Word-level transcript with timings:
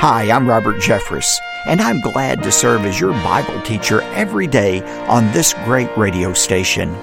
Hi, 0.00 0.30
I'm 0.30 0.48
Robert 0.48 0.76
Jeffress, 0.76 1.40
and 1.66 1.80
I'm 1.80 2.00
glad 2.00 2.40
to 2.44 2.52
serve 2.52 2.84
as 2.84 3.00
your 3.00 3.10
Bible 3.14 3.60
teacher 3.62 4.00
every 4.12 4.46
day 4.46 4.80
on 5.08 5.28
this 5.32 5.54
great 5.64 5.90
radio 5.96 6.32
station. 6.34 6.94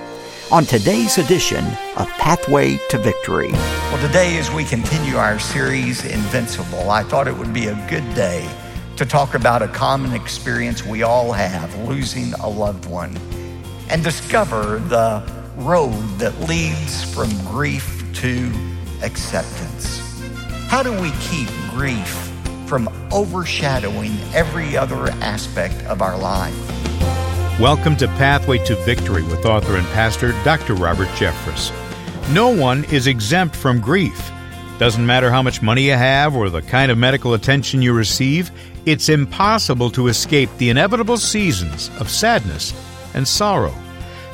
On 0.49 0.63
today's 0.63 1.17
edition 1.17 1.65
of 1.97 2.07
Pathway 2.11 2.79
to 2.91 2.97
Victory. 2.97 3.51
Well, 3.51 4.07
today, 4.07 4.37
as 4.37 4.49
we 4.49 4.63
continue 4.63 5.17
our 5.17 5.39
series, 5.39 6.05
Invincible, 6.05 6.89
I 6.89 7.03
thought 7.03 7.27
it 7.27 7.35
would 7.35 7.53
be 7.53 7.67
a 7.67 7.75
good 7.89 8.15
day 8.15 8.49
to 8.95 9.05
talk 9.05 9.33
about 9.33 9.61
a 9.61 9.67
common 9.67 10.13
experience 10.13 10.85
we 10.85 11.03
all 11.03 11.33
have 11.33 11.77
losing 11.89 12.33
a 12.35 12.47
loved 12.47 12.85
one 12.85 13.17
and 13.89 14.05
discover 14.05 14.79
the 14.87 15.21
road 15.57 16.01
that 16.17 16.33
leads 16.47 17.03
from 17.13 17.29
grief 17.43 18.05
to 18.13 18.49
acceptance. 19.03 19.99
How 20.69 20.81
do 20.81 20.93
we 21.01 21.11
keep 21.19 21.49
grief 21.71 22.31
from 22.75 22.89
overshadowing 23.13 24.11
every 24.33 24.75
other 24.75 25.07
aspect 25.21 25.81
of 25.85 26.01
our 26.01 26.17
life? 26.17 26.53
Welcome 27.57 27.95
to 27.95 28.07
Pathway 28.09 28.57
to 28.65 28.75
Victory 28.83 29.23
with 29.23 29.45
author 29.45 29.77
and 29.77 29.87
pastor 29.93 30.33
Dr. 30.43 30.73
Robert 30.73 31.07
Jeffress. 31.15 31.71
No 32.33 32.49
one 32.53 32.83
is 32.91 33.07
exempt 33.07 33.55
from 33.55 33.79
grief. 33.79 34.29
Doesn't 34.77 35.05
matter 35.05 35.31
how 35.31 35.41
much 35.41 35.61
money 35.61 35.83
you 35.83 35.93
have 35.93 36.35
or 36.35 36.49
the 36.49 36.63
kind 36.63 36.91
of 36.91 36.97
medical 36.97 37.33
attention 37.33 37.81
you 37.81 37.93
receive, 37.93 38.51
it's 38.85 39.07
impossible 39.07 39.89
to 39.91 40.09
escape 40.09 40.49
the 40.57 40.69
inevitable 40.69 41.15
seasons 41.15 41.89
of 42.01 42.09
sadness 42.09 42.73
and 43.13 43.25
sorrow. 43.25 43.73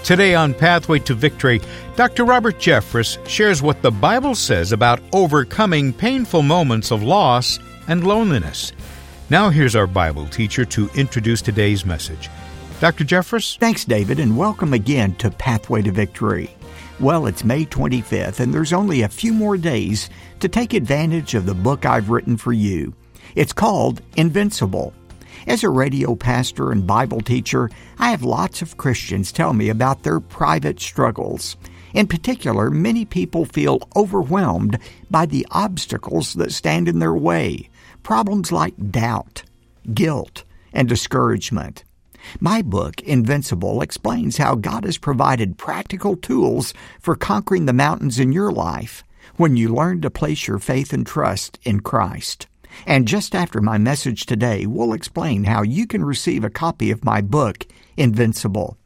Today 0.03 0.33
on 0.33 0.55
Pathway 0.55 0.97
to 0.97 1.13
Victory, 1.13 1.61
Dr. 1.95 2.25
Robert 2.25 2.57
Jeffress 2.57 3.23
shares 3.27 3.61
what 3.61 3.83
the 3.83 3.91
Bible 3.91 4.33
says 4.33 4.71
about 4.71 4.99
overcoming 5.13 5.93
painful 5.93 6.41
moments 6.41 6.89
of 6.89 7.03
loss 7.03 7.59
and 7.91 8.07
loneliness. 8.07 8.71
Now, 9.29 9.49
here's 9.49 9.75
our 9.75 9.85
Bible 9.85 10.25
teacher 10.25 10.63
to 10.63 10.89
introduce 10.95 11.41
today's 11.41 11.85
message. 11.85 12.29
Dr. 12.79 13.03
Jeffress? 13.03 13.57
Thanks, 13.57 13.83
David, 13.83 14.17
and 14.17 14.37
welcome 14.37 14.73
again 14.73 15.13
to 15.15 15.29
Pathway 15.29 15.81
to 15.81 15.91
Victory. 15.91 16.55
Well, 17.01 17.25
it's 17.25 17.43
May 17.43 17.65
25th, 17.65 18.39
and 18.39 18.53
there's 18.53 18.71
only 18.71 19.01
a 19.01 19.09
few 19.09 19.33
more 19.33 19.57
days 19.57 20.09
to 20.39 20.47
take 20.47 20.73
advantage 20.73 21.33
of 21.33 21.45
the 21.45 21.53
book 21.53 21.85
I've 21.85 22.09
written 22.09 22.37
for 22.37 22.53
you. 22.53 22.93
It's 23.35 23.51
called 23.51 24.01
Invincible. 24.15 24.93
As 25.45 25.63
a 25.63 25.69
radio 25.69 26.15
pastor 26.15 26.71
and 26.71 26.87
Bible 26.87 27.19
teacher, 27.19 27.69
I 27.99 28.11
have 28.11 28.23
lots 28.23 28.61
of 28.61 28.77
Christians 28.77 29.33
tell 29.33 29.51
me 29.51 29.67
about 29.67 30.03
their 30.03 30.21
private 30.21 30.79
struggles. 30.79 31.57
In 31.93 32.07
particular, 32.07 32.69
many 32.69 33.03
people 33.03 33.43
feel 33.43 33.85
overwhelmed 33.97 34.79
by 35.09 35.25
the 35.25 35.45
obstacles 35.51 36.35
that 36.35 36.53
stand 36.53 36.87
in 36.87 36.99
their 36.99 37.13
way, 37.13 37.69
problems 38.03 38.51
like 38.51 38.91
doubt, 38.91 39.43
guilt, 39.93 40.43
and 40.73 40.87
discouragement. 40.87 41.83
My 42.39 42.61
book, 42.61 43.01
Invincible, 43.01 43.81
explains 43.81 44.37
how 44.37 44.55
God 44.55 44.85
has 44.85 44.97
provided 44.97 45.57
practical 45.57 46.15
tools 46.15 46.73
for 46.99 47.15
conquering 47.15 47.65
the 47.65 47.73
mountains 47.73 48.19
in 48.19 48.31
your 48.31 48.51
life 48.51 49.03
when 49.37 49.57
you 49.57 49.73
learn 49.73 50.01
to 50.01 50.09
place 50.09 50.47
your 50.47 50.59
faith 50.59 50.93
and 50.93 51.05
trust 51.05 51.59
in 51.63 51.79
Christ. 51.79 52.47
And 52.85 53.07
just 53.07 53.35
after 53.35 53.59
my 53.59 53.77
message 53.77 54.25
today, 54.25 54.65
we'll 54.65 54.93
explain 54.93 55.43
how 55.43 55.61
you 55.61 55.85
can 55.87 56.05
receive 56.05 56.43
a 56.43 56.49
copy 56.49 56.91
of 56.91 57.03
my 57.03 57.21
book, 57.21 57.65
Invincible. 57.97 58.77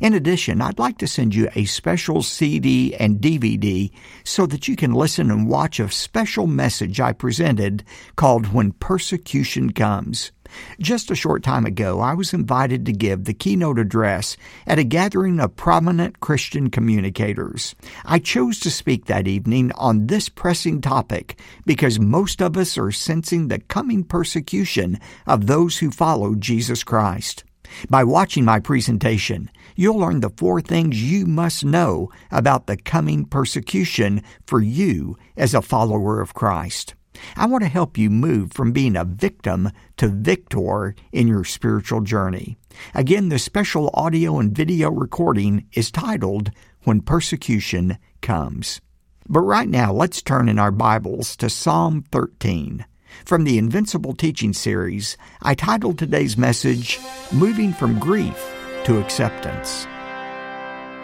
In 0.00 0.14
addition, 0.14 0.60
I'd 0.60 0.78
like 0.78 0.98
to 0.98 1.06
send 1.06 1.34
you 1.34 1.48
a 1.54 1.64
special 1.64 2.22
CD 2.22 2.94
and 2.94 3.20
DVD 3.20 3.90
so 4.24 4.46
that 4.46 4.68
you 4.68 4.76
can 4.76 4.92
listen 4.92 5.30
and 5.30 5.48
watch 5.48 5.80
a 5.80 5.90
special 5.90 6.46
message 6.46 7.00
I 7.00 7.12
presented 7.12 7.84
called 8.16 8.52
When 8.52 8.72
Persecution 8.72 9.72
Comes. 9.72 10.32
Just 10.80 11.10
a 11.10 11.14
short 11.14 11.42
time 11.42 11.64
ago, 11.64 12.00
I 12.00 12.14
was 12.14 12.32
invited 12.32 12.86
to 12.86 12.92
give 12.92 13.24
the 13.24 13.34
keynote 13.34 13.78
address 13.78 14.36
at 14.66 14.78
a 14.78 14.84
gathering 14.84 15.38
of 15.38 15.56
prominent 15.56 16.20
Christian 16.20 16.70
communicators. 16.70 17.74
I 18.04 18.18
chose 18.18 18.58
to 18.60 18.70
speak 18.70 19.06
that 19.06 19.28
evening 19.28 19.72
on 19.76 20.06
this 20.06 20.28
pressing 20.28 20.80
topic 20.80 21.38
because 21.66 22.00
most 22.00 22.42
of 22.42 22.56
us 22.56 22.76
are 22.76 22.92
sensing 22.92 23.48
the 23.48 23.60
coming 23.60 24.04
persecution 24.04 24.98
of 25.26 25.46
those 25.46 25.78
who 25.78 25.90
follow 25.90 26.34
Jesus 26.34 26.82
Christ. 26.82 27.44
By 27.88 28.02
watching 28.02 28.44
my 28.44 28.58
presentation, 28.58 29.50
you'll 29.80 29.98
learn 29.98 30.20
the 30.20 30.28
four 30.36 30.60
things 30.60 31.02
you 31.02 31.24
must 31.24 31.64
know 31.64 32.10
about 32.30 32.66
the 32.66 32.76
coming 32.76 33.24
persecution 33.24 34.22
for 34.46 34.60
you 34.60 35.16
as 35.38 35.54
a 35.54 35.62
follower 35.62 36.20
of 36.20 36.34
Christ. 36.34 36.94
I 37.34 37.46
want 37.46 37.62
to 37.62 37.68
help 37.68 37.96
you 37.96 38.10
move 38.10 38.52
from 38.52 38.72
being 38.72 38.94
a 38.94 39.06
victim 39.06 39.70
to 39.96 40.08
victor 40.08 40.94
in 41.12 41.28
your 41.28 41.44
spiritual 41.44 42.02
journey. 42.02 42.58
Again, 42.94 43.30
the 43.30 43.38
special 43.38 43.88
audio 43.94 44.38
and 44.38 44.54
video 44.54 44.90
recording 44.90 45.66
is 45.72 45.90
titled 45.90 46.50
When 46.84 47.00
Persecution 47.00 47.96
Comes. 48.20 48.82
But 49.30 49.40
right 49.40 49.68
now, 49.68 49.94
let's 49.94 50.20
turn 50.20 50.50
in 50.50 50.58
our 50.58 50.72
Bibles 50.72 51.36
to 51.38 51.48
Psalm 51.48 52.04
13. 52.12 52.84
From 53.24 53.44
the 53.44 53.56
Invincible 53.56 54.12
Teaching 54.12 54.52
Series, 54.52 55.16
I 55.40 55.54
titled 55.54 55.98
today's 55.98 56.36
message, 56.36 57.00
Moving 57.32 57.72
from 57.72 57.98
Grief 57.98 58.59
to 58.84 58.98
Acceptance. 58.98 59.84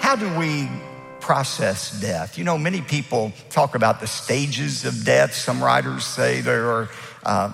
How 0.01 0.17
do 0.17 0.39
we 0.39 0.69
process 1.21 2.01
death? 2.01 2.39
You 2.39 2.45
know, 2.45 2.57
many 2.57 2.81
people 2.81 3.33
talk 3.51 3.75
about 3.75 4.01
the 4.01 4.07
stages 4.07 4.85
of 4.85 5.05
death. 5.05 5.35
Some 5.35 5.63
writers 5.63 6.07
say 6.07 6.41
there 6.41 6.71
are 6.71 6.89
uh, 7.25 7.51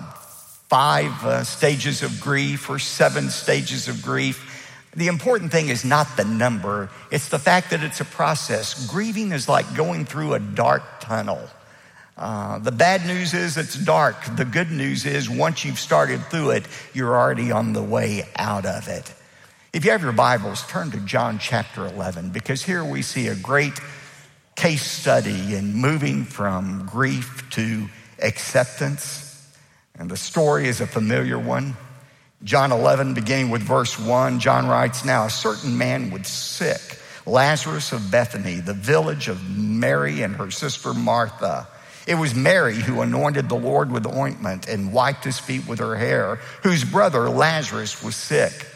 five 0.69 1.11
uh, 1.25 1.43
stages 1.43 2.03
of 2.03 2.21
grief 2.21 2.69
or 2.69 2.79
seven 2.79 3.29
stages 3.29 3.87
of 3.87 4.01
grief. 4.01 4.49
The 4.95 5.07
important 5.07 5.51
thing 5.51 5.69
is 5.69 5.83
not 5.83 6.15
the 6.15 6.25
number, 6.25 6.89
it's 7.11 7.29
the 7.29 7.39
fact 7.39 7.71
that 7.71 7.83
it's 7.83 7.99
a 7.99 8.05
process. 8.05 8.87
Grieving 8.87 9.31
is 9.31 9.49
like 9.49 9.75
going 9.75 10.05
through 10.05 10.35
a 10.35 10.39
dark 10.39 10.83
tunnel. 10.99 11.49
Uh, 12.15 12.59
the 12.59 12.71
bad 12.71 13.05
news 13.07 13.33
is 13.33 13.57
it's 13.57 13.73
dark. 13.73 14.15
The 14.35 14.45
good 14.45 14.71
news 14.71 15.05
is 15.05 15.29
once 15.29 15.65
you've 15.65 15.79
started 15.79 16.23
through 16.25 16.51
it, 16.51 16.67
you're 16.93 17.15
already 17.15 17.51
on 17.51 17.73
the 17.73 17.81
way 17.81 18.23
out 18.35 18.67
of 18.67 18.87
it. 18.87 19.11
If 19.73 19.85
you 19.85 19.89
have 19.89 20.03
your 20.03 20.11
Bibles, 20.11 20.67
turn 20.67 20.91
to 20.91 20.99
John 20.99 21.39
chapter 21.39 21.87
11 21.87 22.29
because 22.29 22.61
here 22.61 22.85
we 22.85 23.01
see 23.01 23.29
a 23.29 23.35
great 23.35 23.73
case 24.55 24.83
study 24.83 25.55
in 25.55 25.73
moving 25.73 26.25
from 26.25 26.85
grief 26.85 27.49
to 27.53 27.87
acceptance. 28.21 29.51
And 29.97 30.11
the 30.11 30.15
story 30.15 30.67
is 30.67 30.79
a 30.79 30.85
familiar 30.85 31.39
one. 31.39 31.75
John 32.43 32.71
11, 32.71 33.15
beginning 33.15 33.49
with 33.49 33.63
verse 33.63 33.97
1, 33.97 34.39
John 34.39 34.67
writes 34.67 35.03
Now 35.05 35.25
a 35.25 35.31
certain 35.31 35.75
man 35.75 36.11
was 36.11 36.27
sick, 36.27 36.99
Lazarus 37.25 37.93
of 37.93 38.11
Bethany, 38.11 38.59
the 38.59 38.75
village 38.75 39.27
of 39.27 39.57
Mary 39.57 40.21
and 40.21 40.35
her 40.35 40.51
sister 40.51 40.93
Martha. 40.93 41.67
It 42.05 42.13
was 42.13 42.35
Mary 42.35 42.75
who 42.75 43.01
anointed 43.01 43.49
the 43.49 43.55
Lord 43.55 43.91
with 43.91 44.05
ointment 44.05 44.67
and 44.67 44.93
wiped 44.93 45.23
his 45.23 45.39
feet 45.39 45.67
with 45.67 45.79
her 45.79 45.95
hair, 45.95 46.35
whose 46.61 46.83
brother 46.83 47.27
Lazarus 47.27 48.03
was 48.03 48.15
sick. 48.15 48.67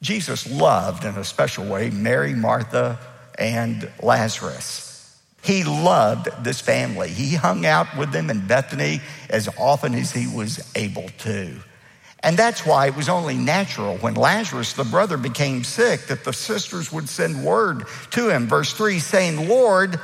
Jesus 0.00 0.50
loved 0.50 1.04
in 1.04 1.16
a 1.16 1.24
special 1.24 1.66
way 1.66 1.90
Mary, 1.90 2.34
Martha, 2.34 2.98
and 3.38 3.90
Lazarus. 4.02 4.84
He 5.42 5.64
loved 5.64 6.28
this 6.44 6.60
family. 6.60 7.08
He 7.08 7.34
hung 7.34 7.64
out 7.64 7.96
with 7.96 8.12
them 8.12 8.30
in 8.30 8.46
Bethany 8.46 9.00
as 9.30 9.48
often 9.58 9.94
as 9.94 10.12
he 10.12 10.26
was 10.26 10.60
able 10.74 11.08
to. 11.18 11.56
And 12.20 12.36
that's 12.36 12.66
why 12.66 12.88
it 12.88 12.96
was 12.96 13.08
only 13.08 13.36
natural 13.36 13.96
when 13.98 14.14
Lazarus, 14.14 14.72
the 14.72 14.84
brother, 14.84 15.16
became 15.16 15.62
sick 15.62 16.06
that 16.08 16.24
the 16.24 16.32
sisters 16.32 16.92
would 16.92 17.08
send 17.08 17.44
word 17.44 17.86
to 18.10 18.28
him. 18.28 18.48
Verse 18.48 18.72
3 18.72 18.98
saying, 18.98 19.48
Lord, 19.48 20.00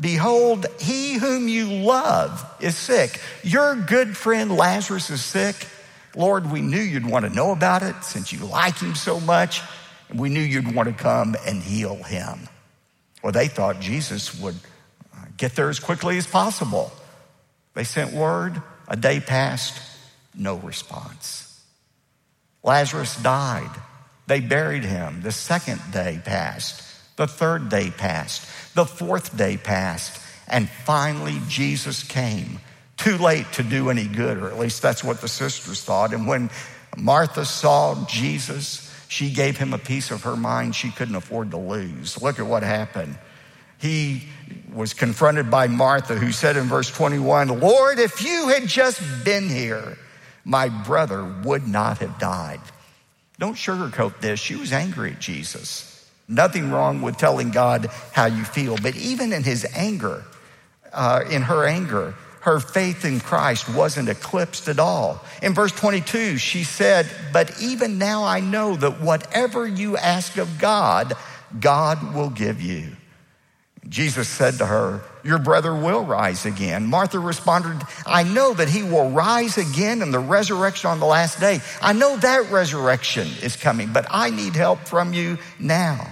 Behold, 0.00 0.66
he 0.78 1.14
whom 1.14 1.48
you 1.48 1.68
love 1.68 2.48
is 2.60 2.76
sick. 2.76 3.20
Your 3.42 3.74
good 3.74 4.16
friend 4.16 4.56
Lazarus 4.56 5.10
is 5.10 5.24
sick. 5.24 5.56
Lord, 6.16 6.50
we 6.50 6.60
knew 6.60 6.80
you'd 6.80 7.06
want 7.06 7.24
to 7.24 7.30
know 7.30 7.52
about 7.52 7.82
it 7.82 8.02
since 8.02 8.32
you 8.32 8.40
like 8.40 8.78
him 8.78 8.94
so 8.94 9.20
much. 9.20 9.62
We 10.14 10.28
knew 10.30 10.40
you'd 10.40 10.74
want 10.74 10.88
to 10.88 10.94
come 10.94 11.36
and 11.46 11.62
heal 11.62 11.96
him. 11.96 12.48
Well, 13.22 13.32
they 13.32 13.48
thought 13.48 13.80
Jesus 13.80 14.38
would 14.40 14.56
uh, 15.14 15.24
get 15.36 15.54
there 15.54 15.68
as 15.68 15.78
quickly 15.78 16.16
as 16.18 16.26
possible. 16.26 16.92
They 17.74 17.84
sent 17.84 18.12
word, 18.12 18.62
a 18.88 18.96
day 18.96 19.20
passed, 19.20 19.80
no 20.34 20.56
response. 20.56 21.62
Lazarus 22.62 23.16
died. 23.22 23.70
They 24.26 24.40
buried 24.40 24.84
him. 24.84 25.22
The 25.22 25.32
second 25.32 25.80
day 25.92 26.20
passed. 26.24 26.82
The 27.16 27.26
third 27.26 27.68
day 27.68 27.90
passed. 27.90 28.46
The 28.74 28.84
fourth 28.84 29.36
day 29.36 29.56
passed. 29.56 30.20
And 30.46 30.68
finally, 30.68 31.40
Jesus 31.48 32.02
came. 32.02 32.60
Too 32.98 33.16
late 33.16 33.50
to 33.52 33.62
do 33.62 33.90
any 33.90 34.06
good, 34.06 34.38
or 34.38 34.48
at 34.48 34.58
least 34.58 34.82
that's 34.82 35.02
what 35.02 35.20
the 35.20 35.28
sisters 35.28 35.82
thought. 35.82 36.12
And 36.12 36.26
when 36.26 36.50
Martha 36.96 37.44
saw 37.44 38.06
Jesus, 38.06 38.92
she 39.08 39.30
gave 39.30 39.56
him 39.56 39.72
a 39.72 39.78
piece 39.78 40.10
of 40.10 40.24
her 40.24 40.36
mind 40.36 40.74
she 40.74 40.90
couldn't 40.90 41.14
afford 41.14 41.52
to 41.52 41.56
lose. 41.56 42.20
Look 42.20 42.38
at 42.38 42.46
what 42.46 42.62
happened. 42.62 43.18
He 43.78 44.24
was 44.74 44.92
confronted 44.92 45.50
by 45.50 45.68
Martha, 45.68 46.16
who 46.16 46.32
said 46.32 46.56
in 46.56 46.64
verse 46.64 46.90
21, 46.90 47.60
Lord, 47.60 47.98
if 47.98 48.24
you 48.24 48.48
had 48.48 48.66
just 48.66 49.00
been 49.24 49.48
here, 49.48 49.96
my 50.44 50.68
brother 50.68 51.24
would 51.44 51.68
not 51.68 51.98
have 51.98 52.18
died. 52.18 52.60
Don't 53.38 53.54
sugarcoat 53.54 54.20
this. 54.20 54.40
She 54.40 54.56
was 54.56 54.72
angry 54.72 55.12
at 55.12 55.20
Jesus. 55.20 56.10
Nothing 56.26 56.70
wrong 56.70 57.00
with 57.00 57.16
telling 57.16 57.50
God 57.50 57.86
how 58.12 58.26
you 58.26 58.44
feel, 58.44 58.76
but 58.76 58.96
even 58.96 59.32
in 59.32 59.44
his 59.44 59.64
anger, 59.74 60.24
uh, 60.92 61.24
in 61.30 61.42
her 61.42 61.64
anger, 61.64 62.14
her 62.40 62.60
faith 62.60 63.04
in 63.04 63.20
Christ 63.20 63.68
wasn't 63.68 64.08
eclipsed 64.08 64.68
at 64.68 64.78
all. 64.78 65.24
In 65.42 65.54
verse 65.54 65.72
22, 65.72 66.38
she 66.38 66.64
said, 66.64 67.06
But 67.32 67.60
even 67.60 67.98
now 67.98 68.24
I 68.24 68.40
know 68.40 68.76
that 68.76 69.00
whatever 69.00 69.66
you 69.66 69.96
ask 69.96 70.36
of 70.36 70.58
God, 70.58 71.14
God 71.60 72.14
will 72.14 72.30
give 72.30 72.60
you. 72.60 72.92
Jesus 73.88 74.28
said 74.28 74.54
to 74.54 74.66
her, 74.66 75.02
Your 75.24 75.38
brother 75.38 75.74
will 75.74 76.04
rise 76.04 76.44
again. 76.44 76.86
Martha 76.86 77.18
responded, 77.18 77.82
I 78.06 78.22
know 78.22 78.52
that 78.52 78.68
he 78.68 78.82
will 78.82 79.10
rise 79.10 79.56
again 79.56 80.02
in 80.02 80.10
the 80.10 80.18
resurrection 80.18 80.90
on 80.90 81.00
the 81.00 81.06
last 81.06 81.40
day. 81.40 81.60
I 81.80 81.92
know 81.92 82.16
that 82.16 82.50
resurrection 82.50 83.28
is 83.42 83.56
coming, 83.56 83.92
but 83.92 84.06
I 84.10 84.30
need 84.30 84.54
help 84.54 84.80
from 84.80 85.14
you 85.14 85.38
now. 85.58 86.06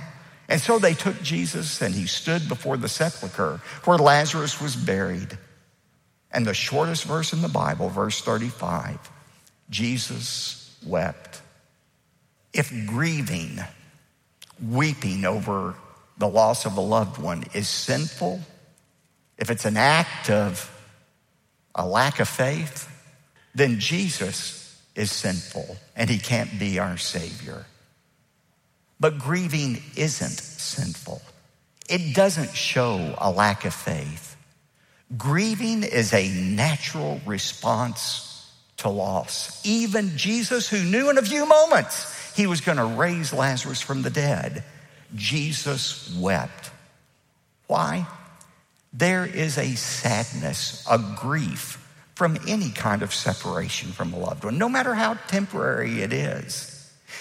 And 0.49 0.61
so 0.61 0.79
they 0.79 0.95
took 0.95 1.21
Jesus 1.23 1.83
and 1.83 1.95
he 1.95 2.07
stood 2.07 2.49
before 2.49 2.77
the 2.77 2.89
sepulchre 2.89 3.61
where 3.85 3.99
Lazarus 3.99 4.61
was 4.61 4.77
buried. 4.77 5.37
And 6.37 6.47
the 6.47 6.53
shortest 6.53 7.05
verse 7.05 7.33
in 7.33 7.41
the 7.41 7.49
Bible, 7.49 7.89
verse 7.89 8.21
35, 8.21 8.99
Jesus 9.71 10.77
wept. 10.85 11.41
If 12.53 12.71
grieving, 12.87 13.59
weeping 14.63 15.25
over 15.25 15.77
the 16.19 16.29
loss 16.29 16.67
of 16.67 16.77
a 16.77 16.83
loved 16.83 17.17
one 17.17 17.45
is 17.55 17.69
sinful, 17.69 18.43
if 19.39 19.51
it's 19.51 19.65
an 19.65 19.79
act 19.79 20.29
of 20.29 20.71
a 21.75 21.87
lack 21.87 22.21
of 22.21 22.29
faith, 22.29 22.87
then 23.55 23.81
Jesus 23.81 24.79
is 24.95 25.11
sinful 25.11 25.79
and 25.97 26.11
he 26.11 26.19
can't 26.19 26.59
be 26.59 26.79
our 26.79 26.99
Savior. 26.99 27.65
But 29.01 29.19
grieving 29.19 29.83
isn't 29.97 30.39
sinful. 30.39 31.23
It 31.89 32.15
doesn't 32.15 32.55
show 32.55 33.15
a 33.17 33.31
lack 33.31 33.65
of 33.65 33.73
faith. 33.73 34.36
Grieving 35.17 35.85
is 35.85 36.13
a 36.13 36.29
natural 36.29 37.21
response 37.27 38.51
to 38.79 38.89
loss. 38.89 39.65
Even 39.65 40.17
Jesus, 40.17 40.69
who 40.69 40.83
knew 40.83 41.11
in 41.11 41.19
a 41.19 41.23
few 41.23 41.47
moments 41.47 42.35
he 42.35 42.47
was 42.47 42.61
going 42.61 42.79
to 42.79 42.85
raise 42.85 43.33
Lazarus 43.33 43.81
from 43.81 44.03
the 44.03 44.11
dead, 44.11 44.65
Jesus 45.15 46.15
wept. 46.19 46.71
Why? 47.69 48.07
There 48.93 49.25
is 49.27 49.59
a 49.59 49.75
sadness, 49.77 50.85
a 50.91 50.99
grief 51.17 51.83
from 52.15 52.39
any 52.49 52.71
kind 52.71 53.03
of 53.03 53.13
separation 53.13 53.93
from 53.93 54.13
a 54.13 54.19
loved 54.19 54.45
one, 54.45 54.59
no 54.59 54.69
matter 54.69 54.95
how 54.95 55.15
temporary 55.15 56.01
it 56.01 56.13
is. 56.13 56.73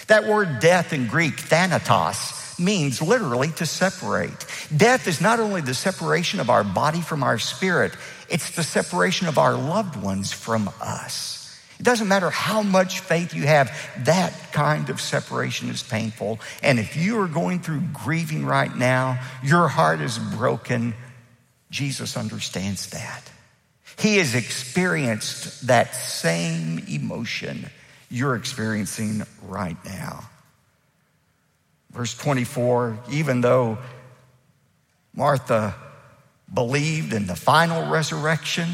That 0.08 0.26
word 0.26 0.58
death 0.60 0.92
in 0.92 1.06
Greek, 1.06 1.38
thanatos, 1.38 2.45
means 2.58 3.02
literally 3.02 3.50
to 3.52 3.66
separate. 3.66 4.46
Death 4.74 5.06
is 5.06 5.20
not 5.20 5.40
only 5.40 5.60
the 5.60 5.74
separation 5.74 6.40
of 6.40 6.50
our 6.50 6.64
body 6.64 7.00
from 7.00 7.22
our 7.22 7.38
spirit, 7.38 7.92
it's 8.28 8.50
the 8.52 8.62
separation 8.62 9.28
of 9.28 9.38
our 9.38 9.54
loved 9.54 9.96
ones 9.96 10.32
from 10.32 10.70
us. 10.80 11.36
It 11.78 11.82
doesn't 11.82 12.08
matter 12.08 12.30
how 12.30 12.62
much 12.62 13.00
faith 13.00 13.34
you 13.34 13.46
have, 13.46 13.70
that 14.04 14.32
kind 14.52 14.88
of 14.88 15.00
separation 15.00 15.68
is 15.68 15.82
painful. 15.82 16.40
And 16.62 16.78
if 16.78 16.96
you 16.96 17.20
are 17.20 17.28
going 17.28 17.60
through 17.60 17.82
grieving 17.92 18.46
right 18.46 18.74
now, 18.74 19.20
your 19.42 19.68
heart 19.68 20.00
is 20.00 20.18
broken, 20.18 20.94
Jesus 21.70 22.16
understands 22.16 22.90
that. 22.90 23.30
He 23.98 24.16
has 24.18 24.34
experienced 24.34 25.66
that 25.66 25.94
same 25.94 26.78
emotion 26.88 27.70
you're 28.10 28.36
experiencing 28.36 29.22
right 29.42 29.76
now. 29.84 30.28
Verse 31.96 32.14
24, 32.14 32.98
even 33.10 33.40
though 33.40 33.78
Martha 35.14 35.74
believed 36.52 37.14
in 37.14 37.26
the 37.26 37.34
final 37.34 37.90
resurrection, 37.90 38.68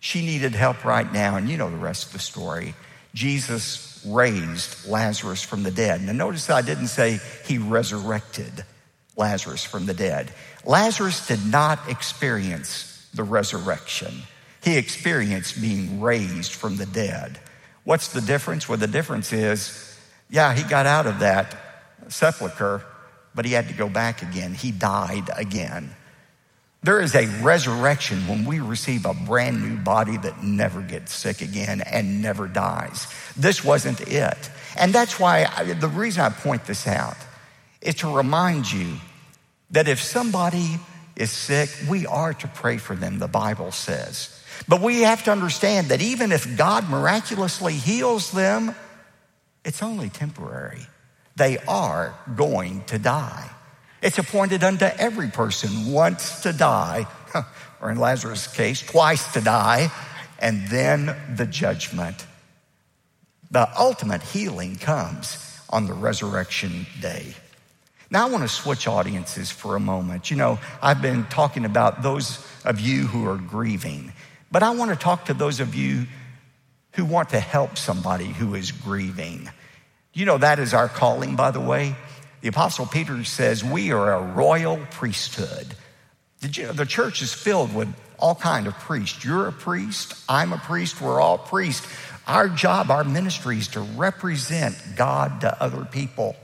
she 0.00 0.26
needed 0.26 0.52
help 0.52 0.84
right 0.84 1.10
now. 1.12 1.36
And 1.36 1.48
you 1.48 1.56
know 1.56 1.70
the 1.70 1.76
rest 1.76 2.06
of 2.06 2.12
the 2.14 2.18
story. 2.18 2.74
Jesus 3.14 4.04
raised 4.04 4.88
Lazarus 4.88 5.42
from 5.42 5.62
the 5.62 5.70
dead. 5.70 6.02
Now, 6.02 6.10
notice 6.10 6.50
I 6.50 6.60
didn't 6.60 6.88
say 6.88 7.20
he 7.46 7.58
resurrected 7.58 8.64
Lazarus 9.16 9.64
from 9.64 9.86
the 9.86 9.94
dead. 9.94 10.32
Lazarus 10.64 11.24
did 11.28 11.46
not 11.46 11.88
experience 11.88 13.08
the 13.14 13.22
resurrection, 13.22 14.12
he 14.62 14.76
experienced 14.76 15.60
being 15.60 16.00
raised 16.00 16.52
from 16.52 16.76
the 16.76 16.86
dead. 16.86 17.38
What's 17.84 18.08
the 18.08 18.20
difference? 18.20 18.68
Well, 18.68 18.76
the 18.76 18.88
difference 18.88 19.32
is, 19.32 19.96
yeah, 20.28 20.52
he 20.52 20.64
got 20.64 20.86
out 20.86 21.06
of 21.06 21.20
that 21.20 21.56
sepulcher, 22.08 22.82
but 23.34 23.44
he 23.44 23.52
had 23.52 23.68
to 23.68 23.74
go 23.74 23.88
back 23.88 24.22
again. 24.22 24.54
He 24.54 24.70
died 24.70 25.30
again. 25.36 25.94
There 26.82 27.00
is 27.00 27.14
a 27.14 27.26
resurrection 27.42 28.28
when 28.28 28.44
we 28.44 28.60
receive 28.60 29.06
a 29.06 29.14
brand 29.14 29.60
new 29.60 29.76
body 29.76 30.16
that 30.18 30.44
never 30.44 30.80
gets 30.80 31.12
sick 31.12 31.40
again 31.40 31.80
and 31.80 32.22
never 32.22 32.46
dies. 32.46 33.08
This 33.36 33.64
wasn't 33.64 34.00
it. 34.02 34.50
And 34.76 34.92
that's 34.92 35.18
why 35.18 35.50
I, 35.56 35.64
the 35.64 35.88
reason 35.88 36.22
I 36.22 36.28
point 36.28 36.64
this 36.66 36.86
out 36.86 37.16
is 37.80 37.96
to 37.96 38.14
remind 38.14 38.70
you 38.70 38.98
that 39.70 39.88
if 39.88 40.00
somebody 40.00 40.78
is 41.16 41.30
sick, 41.30 41.70
we 41.88 42.06
are 42.06 42.34
to 42.34 42.48
pray 42.48 42.76
for 42.76 42.94
them, 42.94 43.18
the 43.18 43.26
Bible 43.26 43.72
says. 43.72 44.40
But 44.68 44.80
we 44.80 45.02
have 45.02 45.24
to 45.24 45.32
understand 45.32 45.88
that 45.88 46.00
even 46.00 46.30
if 46.30 46.56
God 46.56 46.88
miraculously 46.88 47.74
heals 47.74 48.30
them, 48.30 48.74
it's 49.64 49.82
only 49.82 50.08
temporary. 50.08 50.86
They 51.36 51.58
are 51.68 52.14
going 52.34 52.84
to 52.84 52.98
die. 52.98 53.50
It's 54.02 54.18
appointed 54.18 54.64
unto 54.64 54.84
every 54.84 55.28
person 55.28 55.92
once 55.92 56.42
to 56.42 56.52
die, 56.52 57.06
or 57.80 57.90
in 57.90 57.98
Lazarus' 57.98 58.46
case, 58.46 58.82
twice 58.82 59.32
to 59.34 59.40
die, 59.40 59.90
and 60.38 60.66
then 60.68 61.16
the 61.34 61.46
judgment. 61.46 62.26
The 63.50 63.68
ultimate 63.78 64.22
healing 64.22 64.76
comes 64.76 65.42
on 65.70 65.86
the 65.86 65.92
resurrection 65.92 66.86
day. 67.00 67.34
Now, 68.10 68.26
I 68.26 68.30
want 68.30 68.42
to 68.42 68.48
switch 68.48 68.86
audiences 68.86 69.50
for 69.50 69.76
a 69.76 69.80
moment. 69.80 70.30
You 70.30 70.36
know, 70.36 70.58
I've 70.80 71.02
been 71.02 71.24
talking 71.24 71.64
about 71.64 72.02
those 72.02 72.44
of 72.64 72.80
you 72.80 73.06
who 73.06 73.28
are 73.28 73.36
grieving. 73.36 74.12
But 74.50 74.62
I 74.62 74.70
want 74.70 74.90
to 74.92 74.96
talk 74.96 75.26
to 75.26 75.34
those 75.34 75.58
of 75.60 75.74
you 75.74 76.06
who 76.92 77.04
want 77.04 77.30
to 77.30 77.40
help 77.40 77.76
somebody 77.76 78.26
who 78.26 78.54
is 78.54 78.70
grieving. 78.70 79.50
You 80.16 80.24
know, 80.24 80.38
that 80.38 80.58
is 80.58 80.72
our 80.72 80.88
calling, 80.88 81.36
by 81.36 81.50
the 81.50 81.60
way. 81.60 81.94
The 82.40 82.48
Apostle 82.48 82.86
Peter 82.86 83.22
says 83.24 83.62
we 83.62 83.92
are 83.92 84.14
a 84.14 84.22
royal 84.22 84.78
priesthood. 84.92 85.66
Did 86.40 86.56
you 86.56 86.64
know 86.64 86.72
the 86.72 86.86
church 86.86 87.20
is 87.20 87.34
filled 87.34 87.74
with 87.74 87.94
all 88.18 88.34
kind 88.34 88.66
of 88.66 88.72
priests? 88.78 89.22
You're 89.22 89.48
a 89.48 89.52
priest, 89.52 90.14
I'm 90.26 90.54
a 90.54 90.56
priest, 90.56 91.02
we're 91.02 91.20
all 91.20 91.36
priests. 91.36 91.86
Our 92.26 92.48
job, 92.48 92.90
our 92.90 93.04
ministry 93.04 93.58
is 93.58 93.68
to 93.68 93.80
represent 93.80 94.74
God 94.96 95.42
to 95.42 95.62
other 95.62 95.84
people. 95.84 96.34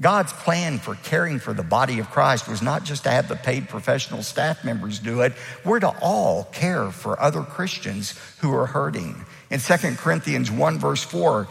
God's 0.00 0.32
plan 0.32 0.78
for 0.78 0.94
caring 0.94 1.40
for 1.40 1.52
the 1.52 1.64
body 1.64 1.98
of 1.98 2.08
Christ 2.08 2.48
was 2.48 2.62
not 2.62 2.84
just 2.84 3.02
to 3.02 3.10
have 3.10 3.26
the 3.26 3.36
paid 3.36 3.68
professional 3.68 4.22
staff 4.22 4.64
members 4.64 5.00
do 5.00 5.22
it. 5.22 5.32
We're 5.64 5.80
to 5.80 5.94
all 6.00 6.44
care 6.44 6.90
for 6.92 7.20
other 7.20 7.42
Christians 7.42 8.18
who 8.38 8.54
are 8.54 8.66
hurting. 8.66 9.24
In 9.50 9.58
2 9.58 9.74
Corinthians 9.96 10.50
1 10.50 10.78
verse 10.78 11.02
4, 11.02 11.46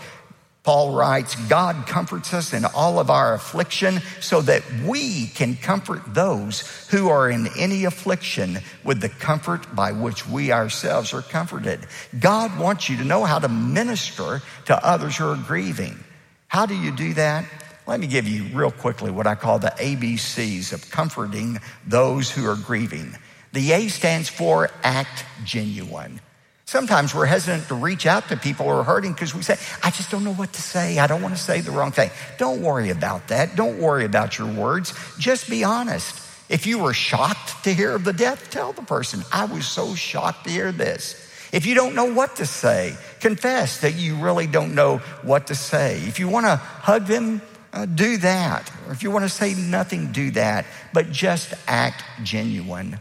Paul 0.63 0.93
writes, 0.93 1.35
God 1.47 1.87
comforts 1.87 2.35
us 2.35 2.53
in 2.53 2.65
all 2.65 2.99
of 2.99 3.09
our 3.09 3.33
affliction 3.33 3.99
so 4.19 4.41
that 4.41 4.61
we 4.85 5.25
can 5.27 5.55
comfort 5.55 6.01
those 6.13 6.61
who 6.89 7.09
are 7.09 7.31
in 7.31 7.47
any 7.57 7.85
affliction 7.85 8.59
with 8.83 9.01
the 9.01 9.09
comfort 9.09 9.75
by 9.75 9.91
which 9.91 10.27
we 10.27 10.51
ourselves 10.51 11.15
are 11.15 11.23
comforted. 11.23 11.79
God 12.19 12.59
wants 12.59 12.89
you 12.89 12.97
to 12.97 13.03
know 13.03 13.23
how 13.25 13.39
to 13.39 13.49
minister 13.49 14.43
to 14.65 14.85
others 14.85 15.17
who 15.17 15.29
are 15.29 15.35
grieving. 15.35 16.03
How 16.47 16.67
do 16.67 16.75
you 16.75 16.91
do 16.91 17.15
that? 17.15 17.45
Let 17.87 17.99
me 17.99 18.05
give 18.05 18.27
you 18.27 18.55
real 18.55 18.71
quickly 18.71 19.09
what 19.09 19.25
I 19.25 19.33
call 19.33 19.57
the 19.57 19.73
ABCs 19.77 20.73
of 20.73 20.91
comforting 20.91 21.59
those 21.87 22.29
who 22.29 22.47
are 22.47 22.55
grieving. 22.55 23.17
The 23.53 23.71
A 23.71 23.87
stands 23.87 24.29
for 24.29 24.69
act 24.83 25.25
genuine. 25.43 26.21
Sometimes 26.71 27.13
we're 27.13 27.25
hesitant 27.25 27.67
to 27.67 27.75
reach 27.75 28.05
out 28.05 28.29
to 28.29 28.37
people 28.37 28.65
who 28.65 28.71
are 28.71 28.83
hurting 28.85 29.11
because 29.11 29.35
we 29.35 29.41
say, 29.41 29.57
I 29.83 29.91
just 29.91 30.09
don't 30.09 30.23
know 30.23 30.33
what 30.33 30.53
to 30.53 30.61
say. 30.61 30.99
I 30.99 31.05
don't 31.05 31.21
want 31.21 31.35
to 31.35 31.41
say 31.41 31.59
the 31.59 31.71
wrong 31.71 31.91
thing. 31.91 32.09
Don't 32.37 32.61
worry 32.61 32.91
about 32.91 33.27
that. 33.27 33.57
Don't 33.57 33.77
worry 33.77 34.05
about 34.05 34.37
your 34.37 34.47
words. 34.49 34.93
Just 35.19 35.49
be 35.49 35.65
honest. 35.65 36.15
If 36.47 36.65
you 36.65 36.79
were 36.79 36.93
shocked 36.93 37.65
to 37.65 37.73
hear 37.73 37.93
of 37.93 38.05
the 38.05 38.13
death, 38.13 38.49
tell 38.51 38.71
the 38.71 38.83
person, 38.83 39.21
I 39.33 39.43
was 39.43 39.67
so 39.67 39.95
shocked 39.95 40.45
to 40.45 40.49
hear 40.49 40.71
this. 40.71 41.29
If 41.51 41.65
you 41.65 41.75
don't 41.75 41.93
know 41.93 42.13
what 42.13 42.37
to 42.37 42.45
say, 42.45 42.95
confess 43.19 43.79
that 43.79 43.95
you 43.95 44.15
really 44.15 44.47
don't 44.47 44.73
know 44.73 44.99
what 45.23 45.47
to 45.47 45.55
say. 45.55 45.97
If 46.03 46.21
you 46.21 46.29
want 46.29 46.45
to 46.45 46.55
hug 46.55 47.05
them, 47.05 47.41
uh, 47.73 47.85
do 47.85 48.15
that. 48.15 48.71
Or 48.87 48.93
if 48.93 49.03
you 49.03 49.11
want 49.11 49.25
to 49.25 49.29
say 49.29 49.55
nothing, 49.55 50.13
do 50.13 50.31
that. 50.31 50.65
But 50.93 51.11
just 51.11 51.53
act 51.67 52.01
genuine. 52.23 52.97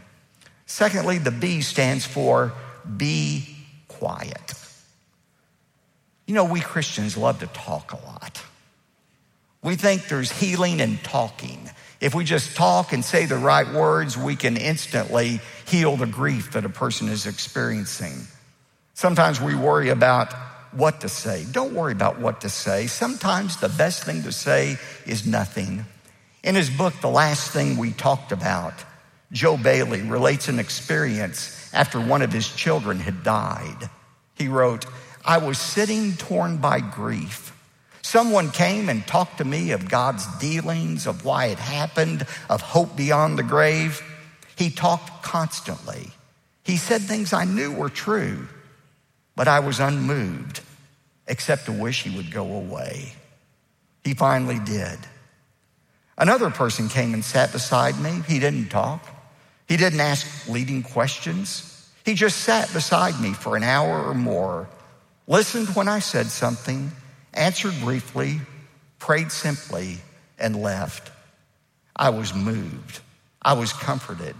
Secondly, 0.65 1.19
the 1.19 1.31
B 1.31 1.61
stands 1.61 2.05
for 2.05 2.51
be 2.97 3.50
quiet. 4.01 4.55
You 6.25 6.33
know, 6.33 6.45
we 6.45 6.59
Christians 6.59 7.15
love 7.15 7.41
to 7.41 7.47
talk 7.47 7.93
a 7.93 7.97
lot. 7.97 8.41
We 9.61 9.75
think 9.75 10.07
there's 10.07 10.31
healing 10.31 10.79
in 10.79 10.97
talking. 10.97 11.69
If 11.99 12.15
we 12.15 12.23
just 12.23 12.55
talk 12.55 12.93
and 12.93 13.05
say 13.05 13.27
the 13.27 13.37
right 13.37 13.71
words, 13.71 14.17
we 14.17 14.35
can 14.35 14.57
instantly 14.57 15.39
heal 15.67 15.97
the 15.97 16.07
grief 16.07 16.53
that 16.53 16.65
a 16.65 16.69
person 16.69 17.09
is 17.09 17.27
experiencing. 17.27 18.25
Sometimes 18.95 19.39
we 19.39 19.53
worry 19.53 19.89
about 19.89 20.33
what 20.71 21.01
to 21.01 21.09
say. 21.09 21.45
Don't 21.51 21.75
worry 21.75 21.93
about 21.93 22.19
what 22.19 22.41
to 22.41 22.49
say. 22.49 22.87
Sometimes 22.87 23.57
the 23.57 23.69
best 23.69 24.03
thing 24.03 24.23
to 24.23 24.31
say 24.31 24.77
is 25.05 25.27
nothing. 25.27 25.85
In 26.43 26.55
his 26.55 26.71
book, 26.71 26.95
The 27.01 27.07
Last 27.07 27.51
Thing 27.51 27.77
We 27.77 27.91
Talked 27.91 28.31
About, 28.31 28.73
Joe 29.31 29.57
Bayly 29.57 30.01
relates 30.01 30.47
an 30.47 30.57
experience 30.57 31.60
after 31.73 31.99
one 31.99 32.21
of 32.21 32.33
his 32.33 32.47
children 32.47 32.99
had 32.99 33.23
died. 33.23 33.89
He 34.35 34.47
wrote, 34.47 34.85
I 35.23 35.37
was 35.37 35.57
sitting 35.57 36.13
torn 36.13 36.57
by 36.57 36.79
grief. 36.79 37.55
Someone 38.01 38.49
came 38.51 38.89
and 38.89 39.05
talked 39.05 39.37
to 39.37 39.45
me 39.45 39.71
of 39.71 39.89
God's 39.89 40.25
dealings, 40.39 41.07
of 41.07 41.23
why 41.23 41.45
it 41.45 41.59
happened, 41.59 42.25
of 42.49 42.61
hope 42.61 42.95
beyond 42.95 43.37
the 43.37 43.43
grave. 43.43 44.01
He 44.57 44.69
talked 44.69 45.23
constantly. 45.23 46.11
He 46.63 46.77
said 46.77 47.01
things 47.01 47.33
I 47.33 47.45
knew 47.45 47.71
were 47.71 47.89
true, 47.89 48.47
but 49.35 49.47
I 49.47 49.59
was 49.59 49.79
unmoved, 49.79 50.61
except 51.27 51.65
to 51.65 51.71
wish 51.71 52.03
he 52.03 52.15
would 52.15 52.31
go 52.31 52.53
away. 52.53 53.13
He 54.03 54.13
finally 54.13 54.59
did. 54.59 54.99
Another 56.17 56.49
person 56.49 56.89
came 56.89 57.13
and 57.13 57.23
sat 57.23 57.51
beside 57.51 57.99
me. 57.99 58.21
He 58.27 58.39
didn't 58.39 58.69
talk. 58.69 59.07
He 59.71 59.77
didn't 59.77 60.01
ask 60.01 60.49
leading 60.49 60.83
questions. 60.83 61.89
He 62.03 62.13
just 62.13 62.39
sat 62.39 62.73
beside 62.73 63.17
me 63.21 63.31
for 63.31 63.55
an 63.55 63.63
hour 63.63 64.03
or 64.03 64.13
more, 64.13 64.67
listened 65.27 65.69
when 65.69 65.87
I 65.87 65.99
said 65.99 66.25
something, 66.25 66.91
answered 67.33 67.75
briefly, 67.79 68.41
prayed 68.99 69.31
simply, 69.31 69.99
and 70.37 70.61
left. 70.61 71.09
I 71.95 72.09
was 72.09 72.33
moved. 72.33 72.99
I 73.41 73.53
was 73.53 73.71
comforted. 73.71 74.35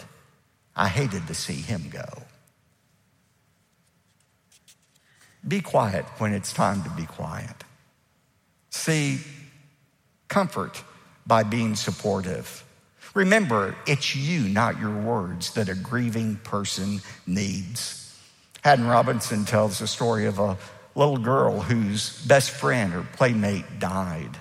I 0.76 0.90
hated 0.90 1.28
to 1.28 1.34
see 1.34 1.62
him 1.62 1.90
go. 1.90 2.24
Be 5.48 5.62
quiet 5.62 6.04
when 6.18 6.34
it's 6.34 6.52
time 6.52 6.84
to 6.84 6.90
be 6.90 7.06
quiet. 7.06 7.56
See, 8.70 9.20
comfort 10.28 10.84
by 11.26 11.44
being 11.44 11.78
supportive. 11.78 12.66
Remember, 13.14 13.76
it's 13.86 14.16
you, 14.16 14.48
not 14.48 14.80
your 14.80 14.98
words, 14.98 15.54
that 15.54 15.70
a 15.70 15.76
grieving 15.76 16.38
person 16.38 17.02
needs. 17.28 18.18
Haddon 18.62 18.88
Robinson 18.88 19.44
tells 19.44 19.80
the 19.80 19.88
story 19.88 20.26
of 20.26 20.40
a 20.40 20.58
little 20.96 21.18
girl 21.18 21.60
whose 21.60 22.26
best 22.26 22.52
friend 22.52 22.94
or 22.94 23.04
playmate 23.14 23.80
died. 23.80 24.38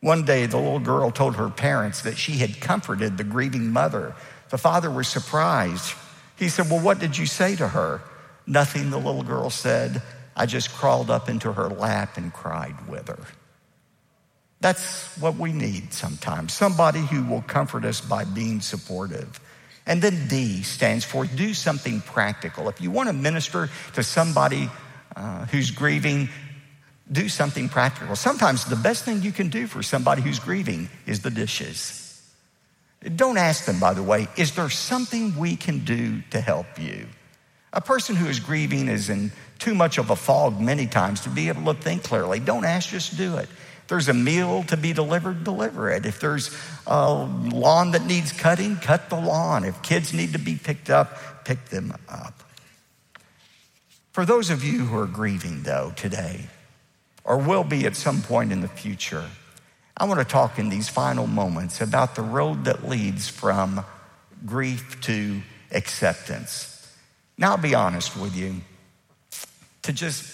One 0.00 0.24
day, 0.24 0.46
the 0.46 0.58
little 0.58 0.80
girl 0.80 1.10
told 1.10 1.36
her 1.36 1.48
parents 1.48 2.02
that 2.02 2.18
she 2.18 2.32
had 2.32 2.60
comforted 2.60 3.16
the 3.16 3.24
grieving 3.24 3.70
mother. 3.70 4.14
The 4.50 4.58
father 4.58 4.90
was 4.90 5.08
surprised. 5.08 5.94
He 6.36 6.48
said, 6.48 6.68
Well, 6.70 6.80
what 6.80 6.98
did 6.98 7.16
you 7.16 7.26
say 7.26 7.56
to 7.56 7.68
her? 7.68 8.02
Nothing, 8.46 8.90
the 8.90 8.98
little 8.98 9.22
girl 9.22 9.48
said. 9.50 10.02
I 10.36 10.46
just 10.46 10.70
crawled 10.74 11.10
up 11.10 11.28
into 11.28 11.52
her 11.52 11.68
lap 11.68 12.16
and 12.16 12.32
cried 12.32 12.86
with 12.86 13.08
her. 13.08 13.24
That's 14.60 15.16
what 15.18 15.36
we 15.36 15.52
need 15.52 15.92
sometimes 15.92 16.52
somebody 16.54 17.00
who 17.00 17.24
will 17.24 17.42
comfort 17.42 17.84
us 17.84 18.00
by 18.00 18.24
being 18.24 18.60
supportive. 18.60 19.40
And 19.86 20.00
then 20.00 20.28
D 20.28 20.62
stands 20.62 21.04
for 21.04 21.26
do 21.26 21.52
something 21.52 22.00
practical. 22.00 22.68
If 22.68 22.80
you 22.80 22.90
want 22.90 23.08
to 23.08 23.12
minister 23.12 23.68
to 23.94 24.02
somebody 24.02 24.70
uh, 25.14 25.44
who's 25.46 25.70
grieving, 25.70 26.30
do 27.12 27.28
something 27.28 27.68
practical. 27.68 28.16
Sometimes 28.16 28.64
the 28.64 28.76
best 28.76 29.04
thing 29.04 29.22
you 29.22 29.32
can 29.32 29.50
do 29.50 29.66
for 29.66 29.82
somebody 29.82 30.22
who's 30.22 30.38
grieving 30.38 30.88
is 31.06 31.20
the 31.20 31.30
dishes. 31.30 32.00
Don't 33.16 33.36
ask 33.36 33.66
them, 33.66 33.78
by 33.78 33.92
the 33.92 34.02
way, 34.02 34.26
is 34.36 34.54
there 34.54 34.70
something 34.70 35.36
we 35.36 35.56
can 35.56 35.84
do 35.84 36.22
to 36.30 36.40
help 36.40 36.78
you? 36.78 37.06
A 37.74 37.80
person 37.80 38.16
who 38.16 38.26
is 38.28 38.40
grieving 38.40 38.88
is 38.88 39.10
in 39.10 39.32
too 39.58 39.74
much 39.74 39.98
of 39.98 40.08
a 40.08 40.16
fog 40.16 40.58
many 40.60 40.86
times 40.86 41.20
to 41.22 41.28
be 41.28 41.48
able 41.48 41.74
to 41.74 41.78
think 41.78 42.04
clearly. 42.04 42.40
Don't 42.40 42.64
ask, 42.64 42.88
just 42.88 43.18
do 43.18 43.36
it. 43.36 43.48
If 43.84 43.88
there's 43.88 44.08
a 44.08 44.14
meal 44.14 44.64
to 44.68 44.78
be 44.78 44.94
delivered, 44.94 45.44
deliver 45.44 45.90
it. 45.90 46.06
If 46.06 46.18
there's 46.18 46.58
a 46.86 47.12
lawn 47.12 47.90
that 47.90 48.06
needs 48.06 48.32
cutting, 48.32 48.76
cut 48.76 49.10
the 49.10 49.20
lawn. 49.20 49.62
If 49.62 49.82
kids 49.82 50.14
need 50.14 50.32
to 50.32 50.38
be 50.38 50.56
picked 50.56 50.88
up, 50.88 51.44
pick 51.44 51.66
them 51.66 51.94
up. 52.08 52.32
For 54.12 54.24
those 54.24 54.48
of 54.48 54.64
you 54.64 54.86
who 54.86 54.96
are 54.96 55.06
grieving, 55.06 55.64
though, 55.64 55.92
today, 55.96 56.46
or 57.24 57.36
will 57.36 57.62
be 57.62 57.84
at 57.84 57.94
some 57.94 58.22
point 58.22 58.52
in 58.52 58.62
the 58.62 58.68
future, 58.68 59.26
I 59.98 60.06
want 60.06 60.18
to 60.18 60.24
talk 60.24 60.58
in 60.58 60.70
these 60.70 60.88
final 60.88 61.26
moments 61.26 61.82
about 61.82 62.14
the 62.14 62.22
road 62.22 62.64
that 62.64 62.88
leads 62.88 63.28
from 63.28 63.84
grief 64.46 64.98
to 65.02 65.42
acceptance. 65.72 66.90
Now, 67.36 67.50
I'll 67.50 67.58
be 67.58 67.74
honest 67.74 68.16
with 68.16 68.34
you. 68.34 68.62
To 69.82 69.92
just 69.92 70.24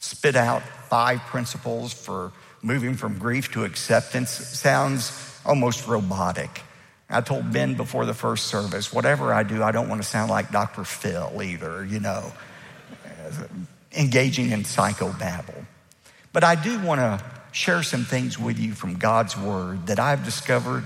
spit 0.00 0.36
out 0.36 0.62
five 0.90 1.20
principles 1.20 1.94
for 1.94 2.30
moving 2.62 2.94
from 2.94 3.18
grief 3.18 3.52
to 3.52 3.64
acceptance 3.64 4.30
sounds 4.30 5.40
almost 5.44 5.86
robotic. 5.86 6.62
I 7.10 7.22
told 7.22 7.52
Ben 7.52 7.74
before 7.74 8.04
the 8.04 8.14
first 8.14 8.46
service, 8.46 8.92
whatever 8.92 9.32
I 9.32 9.42
do, 9.42 9.62
I 9.62 9.72
don't 9.72 9.88
want 9.88 10.02
to 10.02 10.08
sound 10.08 10.30
like 10.30 10.50
Dr. 10.50 10.84
Phil 10.84 11.42
either, 11.42 11.84
you 11.84 12.00
know 12.00 12.32
uh, 13.28 13.44
engaging 13.92 14.50
in 14.50 14.62
psychobabble. 14.62 15.64
But 16.32 16.44
I 16.44 16.54
do 16.54 16.78
want 16.80 17.00
to 17.00 17.24
share 17.52 17.82
some 17.82 18.04
things 18.04 18.38
with 18.38 18.58
you 18.58 18.72
from 18.72 18.96
God's 18.96 19.36
Word 19.36 19.86
that 19.86 19.98
I've 19.98 20.24
discovered 20.24 20.84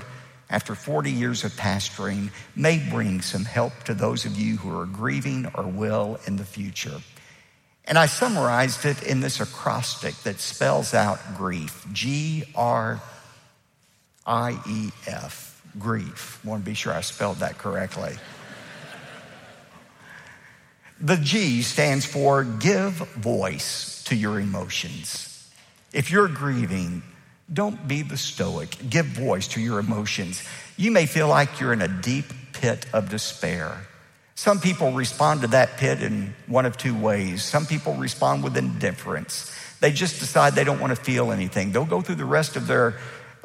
after 0.48 0.74
40 0.74 1.10
years 1.10 1.44
of 1.44 1.52
pastoring 1.52 2.30
may 2.54 2.78
bring 2.90 3.20
some 3.22 3.44
help 3.44 3.72
to 3.84 3.94
those 3.94 4.24
of 4.24 4.38
you 4.38 4.56
who 4.56 4.78
are 4.78 4.86
grieving 4.86 5.50
or 5.54 5.64
will 5.64 6.18
in 6.26 6.36
the 6.36 6.44
future. 6.44 7.00
And 7.84 7.98
I 7.98 8.06
summarized 8.06 8.84
it 8.84 9.02
in 9.02 9.20
this 9.20 9.40
acrostic 9.40 10.14
that 10.22 10.38
spells 10.38 10.94
out 10.94 11.18
grief 11.36 11.84
G 11.92 12.44
R 12.54 13.00
I 14.24 14.58
E 14.68 14.90
F, 15.06 15.60
grief. 15.78 16.40
I 16.44 16.48
want 16.48 16.64
to 16.64 16.70
be 16.70 16.74
sure 16.74 16.92
I 16.92 17.00
spelled 17.00 17.38
that 17.38 17.58
correctly. 17.58 18.14
The 21.00 21.16
G 21.16 21.62
stands 21.62 22.06
for 22.06 22.44
give 22.44 22.92
voice 22.92 24.04
to 24.04 24.14
your 24.14 24.38
emotions. 24.38 25.50
If 25.92 26.12
you're 26.12 26.28
grieving, 26.28 27.02
don't 27.52 27.88
be 27.88 28.02
the 28.02 28.16
stoic. 28.16 28.76
Give 28.88 29.04
voice 29.06 29.48
to 29.48 29.60
your 29.60 29.80
emotions. 29.80 30.44
You 30.76 30.92
may 30.92 31.06
feel 31.06 31.26
like 31.26 31.58
you're 31.58 31.72
in 31.72 31.82
a 31.82 31.88
deep 31.88 32.26
pit 32.52 32.86
of 32.92 33.10
despair. 33.10 33.76
Some 34.42 34.58
people 34.58 34.90
respond 34.90 35.42
to 35.42 35.46
that 35.46 35.76
pit 35.76 36.02
in 36.02 36.34
one 36.48 36.66
of 36.66 36.76
two 36.76 36.98
ways. 36.98 37.44
Some 37.44 37.64
people 37.64 37.94
respond 37.94 38.42
with 38.42 38.56
indifference. 38.56 39.56
They 39.78 39.92
just 39.92 40.18
decide 40.18 40.56
they 40.56 40.64
don't 40.64 40.80
want 40.80 40.90
to 40.90 41.00
feel 41.00 41.30
anything. 41.30 41.70
They'll 41.70 41.84
go 41.84 42.00
through 42.00 42.16
the 42.16 42.24
rest 42.24 42.56
of 42.56 42.66
their 42.66 42.98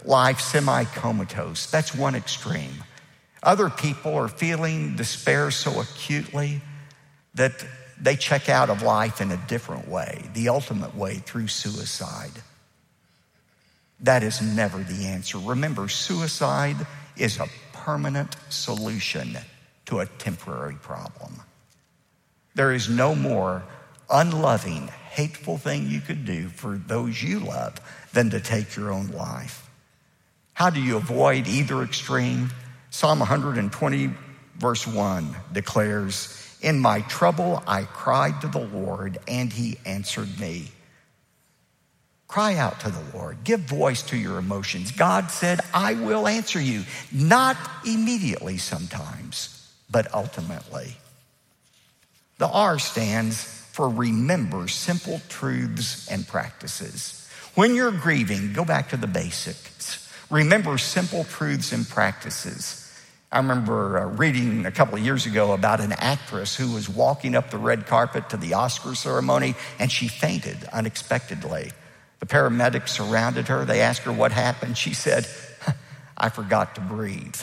life 0.05 0.39
semi 0.39 0.85
comatose. 0.85 1.69
That's 1.69 1.93
one 1.93 2.15
extreme. 2.15 2.83
Other 3.43 3.69
people 3.69 4.15
are 4.15 4.27
feeling 4.27 4.95
despair 4.95 5.51
so 5.51 5.81
acutely 5.81 6.61
that 7.35 7.63
they 8.01 8.15
check 8.15 8.49
out 8.49 8.71
of 8.71 8.81
life 8.81 9.21
in 9.21 9.31
a 9.31 9.37
different 9.47 9.87
way, 9.87 10.23
the 10.33 10.49
ultimate 10.49 10.95
way 10.95 11.17
through 11.17 11.49
suicide. 11.49 12.41
That 13.99 14.23
is 14.23 14.41
never 14.41 14.79
the 14.79 15.05
answer. 15.05 15.37
Remember, 15.37 15.89
suicide 15.89 16.87
is 17.15 17.37
a 17.37 17.47
permanent 17.71 18.35
solution 18.49 19.37
to 19.87 19.99
a 19.99 20.05
temporary 20.05 20.75
problem. 20.75 21.41
There 22.55 22.73
is 22.73 22.89
no 22.89 23.15
more 23.15 23.63
unloving, 24.09 24.87
hateful 25.09 25.57
thing 25.57 25.87
you 25.87 25.99
could 25.99 26.25
do 26.25 26.47
for 26.49 26.77
those 26.77 27.21
you 27.21 27.39
love 27.39 27.75
than 28.13 28.29
to 28.29 28.39
take 28.39 28.75
your 28.75 28.91
own 28.91 29.07
life. 29.09 29.69
How 30.53 30.69
do 30.69 30.81
you 30.81 30.97
avoid 30.97 31.47
either 31.47 31.83
extreme? 31.83 32.51
Psalm 32.89 33.19
120, 33.19 34.09
verse 34.57 34.87
1 34.87 35.35
declares, 35.53 36.57
in 36.61 36.79
my 36.79 37.01
trouble, 37.01 37.61
I 37.67 37.83
cried 37.83 38.41
to 38.41 38.47
the 38.47 38.65
Lord, 38.65 39.19
and 39.27 39.53
he 39.53 39.77
answered 39.85 40.39
me. 40.39 40.71
Cry 42.27 42.55
out 42.55 42.79
to 42.81 42.89
the 42.89 43.03
Lord. 43.17 43.43
Give 43.43 43.59
voice 43.59 44.01
to 44.03 44.17
your 44.17 44.37
emotions. 44.37 44.91
God 44.91 45.29
said, 45.29 45.61
I 45.73 45.93
will 45.93 46.27
answer 46.27 46.59
you. 46.59 46.83
Not 47.11 47.55
immediately 47.85 48.57
sometimes, 48.57 49.66
but 49.89 50.13
ultimately. 50.13 50.97
The 52.37 52.47
R 52.47 52.77
stands 52.79 53.43
for 53.71 53.89
remember 53.89 54.67
simple 54.67 55.21
truths 55.29 56.07
and 56.09 56.27
practices. 56.27 57.29
When 57.55 57.75
you're 57.75 57.91
grieving, 57.91 58.53
go 58.53 58.65
back 58.65 58.89
to 58.89 58.97
the 58.97 59.07
basics. 59.07 60.07
Remember 60.29 60.77
simple 60.77 61.23
truths 61.23 61.71
and 61.71 61.87
practices. 61.87 62.83
I 63.31 63.37
remember 63.37 63.97
uh, 63.97 64.05
reading 64.05 64.65
a 64.65 64.71
couple 64.71 64.95
of 64.97 65.03
years 65.03 65.25
ago 65.25 65.53
about 65.53 65.81
an 65.81 65.91
actress 65.93 66.55
who 66.55 66.73
was 66.73 66.87
walking 66.87 67.35
up 67.35 67.49
the 67.49 67.57
red 67.57 67.85
carpet 67.85 68.29
to 68.29 68.37
the 68.37 68.53
Oscar 68.53 68.95
ceremony 68.95 69.55
and 69.79 69.91
she 69.91 70.07
fainted 70.07 70.57
unexpectedly. 70.71 71.71
The 72.19 72.25
paramedics 72.25 72.89
surrounded 72.89 73.47
her. 73.47 73.65
They 73.65 73.81
asked 73.81 74.01
her 74.01 74.13
what 74.13 74.31
happened. 74.31 74.77
She 74.77 74.93
said, 74.93 75.27
I 76.17 76.29
forgot 76.29 76.75
to 76.75 76.81
breathe. 76.81 77.35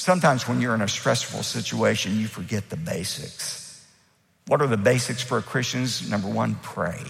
Sometimes 0.00 0.48
when 0.48 0.62
you're 0.62 0.74
in 0.74 0.80
a 0.80 0.88
stressful 0.88 1.42
situation, 1.42 2.18
you 2.18 2.26
forget 2.26 2.70
the 2.70 2.76
basics. 2.78 3.86
What 4.46 4.62
are 4.62 4.66
the 4.66 4.78
basics 4.78 5.22
for 5.22 5.42
Christians? 5.42 6.08
Number 6.08 6.26
one, 6.26 6.54
pray. 6.62 7.04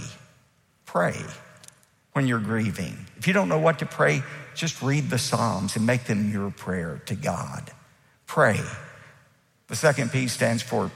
Pray 0.86 1.14
when 2.14 2.26
you're 2.26 2.40
grieving. 2.40 3.06
If 3.16 3.28
you 3.28 3.32
don't 3.32 3.48
know 3.48 3.60
what 3.60 3.78
to 3.78 3.86
pray, 3.86 4.24
just 4.56 4.82
read 4.82 5.08
the 5.08 5.18
Psalms 5.18 5.76
and 5.76 5.86
make 5.86 6.06
them 6.06 6.32
your 6.32 6.50
prayer 6.50 7.00
to 7.06 7.14
God. 7.14 7.70
Pray. 8.26 8.58
The 9.68 9.76
second 9.76 10.10
P 10.10 10.26
stands 10.26 10.64
for 10.64 10.90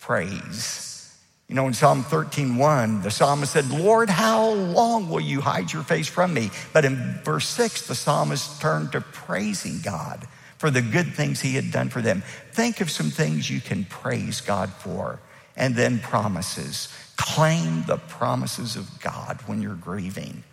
praise. 0.00 1.14
You 1.46 1.56
know, 1.56 1.66
in 1.66 1.74
Psalm 1.74 2.04
13:1, 2.04 3.02
the 3.02 3.10
psalmist 3.10 3.52
said, 3.52 3.68
Lord, 3.68 4.08
how 4.08 4.52
long 4.52 5.10
will 5.10 5.20
you 5.20 5.42
hide 5.42 5.74
your 5.74 5.82
face 5.82 6.08
from 6.08 6.32
me? 6.32 6.50
But 6.72 6.86
in 6.86 7.20
verse 7.22 7.46
6, 7.48 7.86
the 7.86 7.94
psalmist 7.94 8.62
turned 8.62 8.92
to 8.92 9.02
praising 9.02 9.80
God 9.82 10.26
for 10.58 10.70
the 10.70 10.82
good 10.82 11.14
things 11.14 11.40
he 11.40 11.54
had 11.54 11.70
done 11.70 11.88
for 11.88 12.02
them. 12.02 12.22
Think 12.52 12.80
of 12.80 12.90
some 12.90 13.10
things 13.10 13.48
you 13.48 13.60
can 13.60 13.84
praise 13.84 14.40
God 14.40 14.70
for. 14.70 15.20
And 15.56 15.74
then 15.74 15.98
promises. 15.98 16.88
Claim 17.16 17.84
the 17.86 17.96
promises 17.96 18.76
of 18.76 19.00
God 19.00 19.40
when 19.46 19.60
you're 19.60 19.74
grieving. 19.74 20.44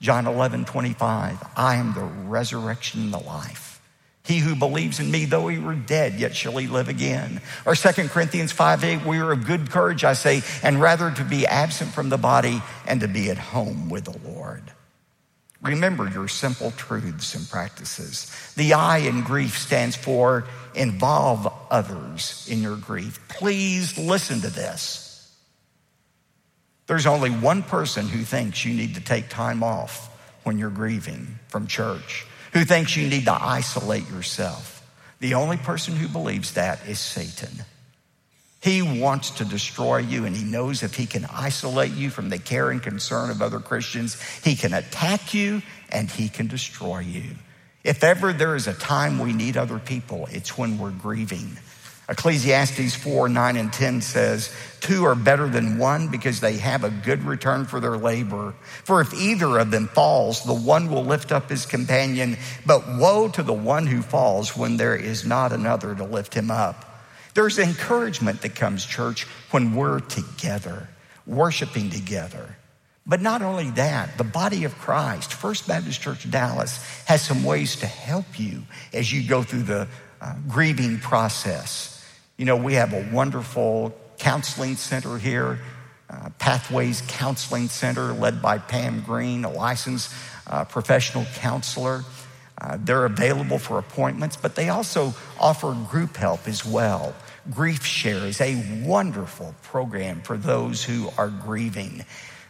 John 0.00 0.26
11, 0.26 0.64
25, 0.64 1.38
I 1.56 1.76
am 1.76 1.92
the 1.94 2.04
resurrection 2.28 3.02
and 3.02 3.14
the 3.14 3.18
life. 3.18 3.80
He 4.24 4.38
who 4.38 4.54
believes 4.54 5.00
in 5.00 5.10
me, 5.10 5.24
though 5.24 5.48
he 5.48 5.58
were 5.58 5.74
dead, 5.74 6.20
yet 6.20 6.36
shall 6.36 6.56
he 6.58 6.66
live 6.66 6.88
again. 6.88 7.40
Or 7.64 7.74
2 7.74 8.08
Corinthians 8.08 8.52
5, 8.52 8.84
8, 8.84 9.06
we 9.06 9.18
are 9.18 9.32
of 9.32 9.46
good 9.46 9.70
courage, 9.70 10.04
I 10.04 10.12
say, 10.12 10.42
and 10.62 10.80
rather 10.80 11.10
to 11.10 11.24
be 11.24 11.46
absent 11.46 11.92
from 11.92 12.10
the 12.10 12.18
body 12.18 12.60
and 12.86 13.00
to 13.00 13.08
be 13.08 13.30
at 13.30 13.38
home 13.38 13.88
with 13.88 14.04
the 14.04 14.18
Lord. 14.28 14.64
Remember 15.60 16.08
your 16.08 16.28
simple 16.28 16.70
truths 16.72 17.34
and 17.34 17.48
practices. 17.48 18.30
The 18.56 18.74
I 18.74 18.98
in 18.98 19.22
grief 19.22 19.58
stands 19.58 19.96
for 19.96 20.46
involve 20.74 21.52
others 21.70 22.46
in 22.50 22.62
your 22.62 22.76
grief. 22.76 23.20
Please 23.28 23.98
listen 23.98 24.40
to 24.42 24.50
this. 24.50 25.04
There's 26.86 27.06
only 27.06 27.30
one 27.30 27.62
person 27.62 28.08
who 28.08 28.22
thinks 28.22 28.64
you 28.64 28.72
need 28.72 28.94
to 28.94 29.00
take 29.00 29.28
time 29.28 29.62
off 29.62 30.08
when 30.44 30.58
you're 30.58 30.70
grieving 30.70 31.38
from 31.48 31.66
church, 31.66 32.24
who 32.52 32.64
thinks 32.64 32.96
you 32.96 33.08
need 33.08 33.24
to 33.24 33.36
isolate 33.38 34.08
yourself. 34.08 34.76
The 35.20 35.34
only 35.34 35.56
person 35.56 35.96
who 35.96 36.08
believes 36.08 36.54
that 36.54 36.86
is 36.86 37.00
Satan. 37.00 37.64
He 38.60 38.82
wants 38.82 39.30
to 39.32 39.44
destroy 39.44 39.98
you, 39.98 40.24
and 40.24 40.34
he 40.34 40.44
knows 40.44 40.82
if 40.82 40.94
he 40.94 41.06
can 41.06 41.24
isolate 41.26 41.92
you 41.92 42.10
from 42.10 42.28
the 42.28 42.38
care 42.38 42.70
and 42.70 42.82
concern 42.82 43.30
of 43.30 43.40
other 43.40 43.60
Christians, 43.60 44.20
he 44.40 44.56
can 44.56 44.74
attack 44.74 45.32
you 45.32 45.62
and 45.90 46.10
he 46.10 46.28
can 46.28 46.48
destroy 46.48 46.98
you. 46.98 47.36
If 47.84 48.02
ever 48.02 48.32
there 48.32 48.56
is 48.56 48.66
a 48.66 48.74
time 48.74 49.20
we 49.20 49.32
need 49.32 49.56
other 49.56 49.78
people, 49.78 50.28
it's 50.30 50.58
when 50.58 50.78
we're 50.78 50.90
grieving. 50.90 51.56
Ecclesiastes 52.08 52.94
4 52.96 53.28
9 53.28 53.56
and 53.56 53.72
10 53.72 54.00
says, 54.00 54.52
Two 54.80 55.04
are 55.04 55.14
better 55.14 55.46
than 55.46 55.78
one 55.78 56.08
because 56.08 56.40
they 56.40 56.56
have 56.56 56.82
a 56.82 56.90
good 56.90 57.22
return 57.22 57.66
for 57.66 57.80
their 57.80 57.98
labor. 57.98 58.54
For 58.84 59.00
if 59.02 59.12
either 59.14 59.58
of 59.58 59.70
them 59.70 59.88
falls, 59.88 60.42
the 60.44 60.54
one 60.54 60.90
will 60.90 61.04
lift 61.04 61.32
up 61.32 61.50
his 61.50 61.66
companion. 61.66 62.38
But 62.64 62.88
woe 62.96 63.28
to 63.28 63.42
the 63.42 63.52
one 63.52 63.86
who 63.86 64.02
falls 64.02 64.56
when 64.56 64.78
there 64.78 64.96
is 64.96 65.26
not 65.26 65.52
another 65.52 65.94
to 65.94 66.04
lift 66.04 66.32
him 66.32 66.50
up. 66.50 66.87
There's 67.38 67.60
encouragement 67.60 68.42
that 68.42 68.56
comes, 68.56 68.84
church, 68.84 69.22
when 69.52 69.72
we're 69.72 70.00
together, 70.00 70.88
worshiping 71.24 71.88
together. 71.88 72.56
But 73.06 73.20
not 73.20 73.42
only 73.42 73.70
that, 73.70 74.18
the 74.18 74.24
body 74.24 74.64
of 74.64 74.76
Christ, 74.78 75.32
First 75.32 75.68
Baptist 75.68 76.00
Church 76.00 76.28
Dallas, 76.28 76.84
has 77.04 77.22
some 77.22 77.44
ways 77.44 77.76
to 77.76 77.86
help 77.86 78.40
you 78.40 78.64
as 78.92 79.12
you 79.12 79.22
go 79.22 79.44
through 79.44 79.62
the 79.62 79.86
uh, 80.20 80.34
grieving 80.48 80.98
process. 80.98 82.04
You 82.38 82.44
know, 82.44 82.56
we 82.56 82.74
have 82.74 82.92
a 82.92 83.08
wonderful 83.12 83.94
counseling 84.18 84.74
center 84.74 85.16
here, 85.16 85.60
uh, 86.10 86.30
Pathways 86.40 87.04
Counseling 87.06 87.68
Center, 87.68 88.14
led 88.14 88.42
by 88.42 88.58
Pam 88.58 89.00
Green, 89.02 89.44
a 89.44 89.50
licensed 89.52 90.12
uh, 90.48 90.64
professional 90.64 91.24
counselor. 91.36 92.02
Uh, 92.60 92.78
they're 92.80 93.04
available 93.04 93.60
for 93.60 93.78
appointments, 93.78 94.36
but 94.36 94.56
they 94.56 94.70
also 94.70 95.14
offer 95.38 95.72
group 95.88 96.16
help 96.16 96.48
as 96.48 96.66
well. 96.66 97.14
Grief 97.50 97.84
Share 97.84 98.26
is 98.26 98.40
a 98.40 98.82
wonderful 98.84 99.54
program 99.62 100.20
for 100.20 100.36
those 100.36 100.84
who 100.84 101.08
are 101.16 101.28
grieving. 101.28 102.04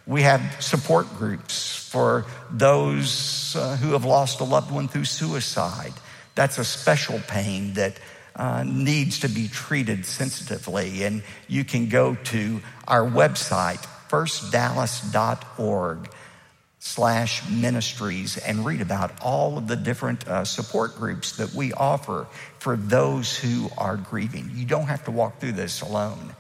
We 0.06 0.22
have 0.22 0.61
support 0.61 1.06
groups 1.16 1.88
for 1.88 2.24
those 2.50 3.54
uh, 3.54 3.76
who 3.76 3.92
have 3.92 4.04
lost 4.04 4.40
a 4.40 4.44
loved 4.44 4.72
one 4.72 4.88
through 4.88 5.04
suicide. 5.04 5.92
That's 6.34 6.58
a 6.58 6.64
special 6.64 7.20
pain 7.28 7.74
that 7.74 8.00
uh, 8.34 8.64
needs 8.66 9.20
to 9.20 9.28
be 9.28 9.48
treated 9.48 10.04
sensitively. 10.04 11.04
And 11.04 11.22
you 11.46 11.64
can 11.64 11.88
go 11.88 12.14
to 12.14 12.61
our 12.87 13.08
website, 13.08 13.87
firstdallas.org 14.08 16.11
slash 16.81 17.49
ministries 17.49 18.37
and 18.37 18.64
read 18.64 18.81
about 18.81 19.21
all 19.21 19.59
of 19.59 19.67
the 19.67 19.77
different 19.77 20.27
uh, 20.29 20.45
support 20.45 20.95
groups 20.97 21.37
that 21.37 21.53
we 21.53 21.73
offer 21.73 22.27
for 22.59 22.77
those 22.77 23.37
who 23.37 23.69
are 23.77 23.97
grieving. 23.97 24.51
You 24.55 24.64
don't 24.64 24.87
have 24.87 25.05
to 25.05 25.11
walk 25.11 25.41
through 25.41 25.53
this 25.53 25.81
alone. 25.81 26.35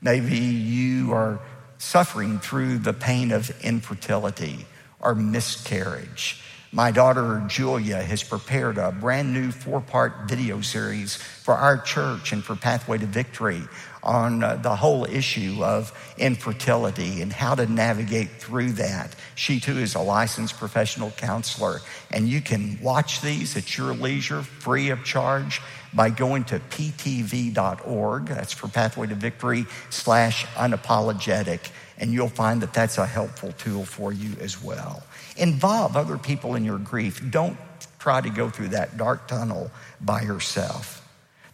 Maybe 0.00 0.36
you 0.36 1.12
are 1.12 1.40
suffering 1.78 2.38
through 2.40 2.78
the 2.78 2.92
pain 2.92 3.30
of 3.30 3.50
infertility 3.62 4.66
or 5.00 5.14
miscarriage. 5.14 6.42
My 6.70 6.90
daughter 6.90 7.42
Julia 7.48 8.02
has 8.02 8.22
prepared 8.22 8.76
a 8.76 8.92
brand 8.92 9.32
new 9.32 9.52
four 9.52 9.80
part 9.80 10.28
video 10.28 10.60
series 10.60 11.16
for 11.16 11.54
our 11.54 11.78
church 11.78 12.32
and 12.32 12.44
for 12.44 12.56
Pathway 12.56 12.98
to 12.98 13.06
Victory 13.06 13.62
on 14.08 14.42
uh, 14.42 14.56
the 14.56 14.74
whole 14.74 15.04
issue 15.04 15.62
of 15.62 15.92
infertility 16.16 17.20
and 17.20 17.30
how 17.30 17.54
to 17.54 17.66
navigate 17.66 18.30
through 18.30 18.72
that. 18.72 19.14
She 19.34 19.60
too 19.60 19.76
is 19.78 19.94
a 19.94 20.00
licensed 20.00 20.56
professional 20.56 21.10
counselor, 21.10 21.80
and 22.10 22.26
you 22.26 22.40
can 22.40 22.78
watch 22.82 23.20
these 23.20 23.56
at 23.56 23.76
your 23.76 23.92
leisure, 23.92 24.42
free 24.42 24.88
of 24.88 25.04
charge, 25.04 25.60
by 25.92 26.08
going 26.08 26.44
to 26.44 26.58
ptv.org. 26.58 28.26
That's 28.26 28.52
for 28.54 28.68
Pathway 28.68 29.08
to 29.08 29.14
Victory 29.14 29.66
slash 29.90 30.46
unapologetic, 30.56 31.70
and 31.98 32.10
you'll 32.10 32.28
find 32.28 32.62
that 32.62 32.72
that's 32.72 32.96
a 32.96 33.06
helpful 33.06 33.52
tool 33.52 33.84
for 33.84 34.10
you 34.10 34.32
as 34.40 34.62
well. 34.62 35.02
Involve 35.36 35.96
other 35.96 36.16
people 36.16 36.54
in 36.54 36.64
your 36.64 36.78
grief. 36.78 37.22
Don't 37.30 37.58
try 37.98 38.22
to 38.22 38.30
go 38.30 38.48
through 38.48 38.68
that 38.68 38.96
dark 38.96 39.28
tunnel 39.28 39.70
by 40.00 40.22
yourself. 40.22 41.04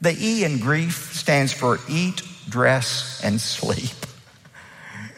The 0.00 0.16
E 0.20 0.44
in 0.44 0.58
grief 0.58 1.14
stands 1.14 1.52
for 1.52 1.78
eat, 1.88 2.22
dress, 2.48 3.20
and 3.24 3.40
sleep. 3.40 3.94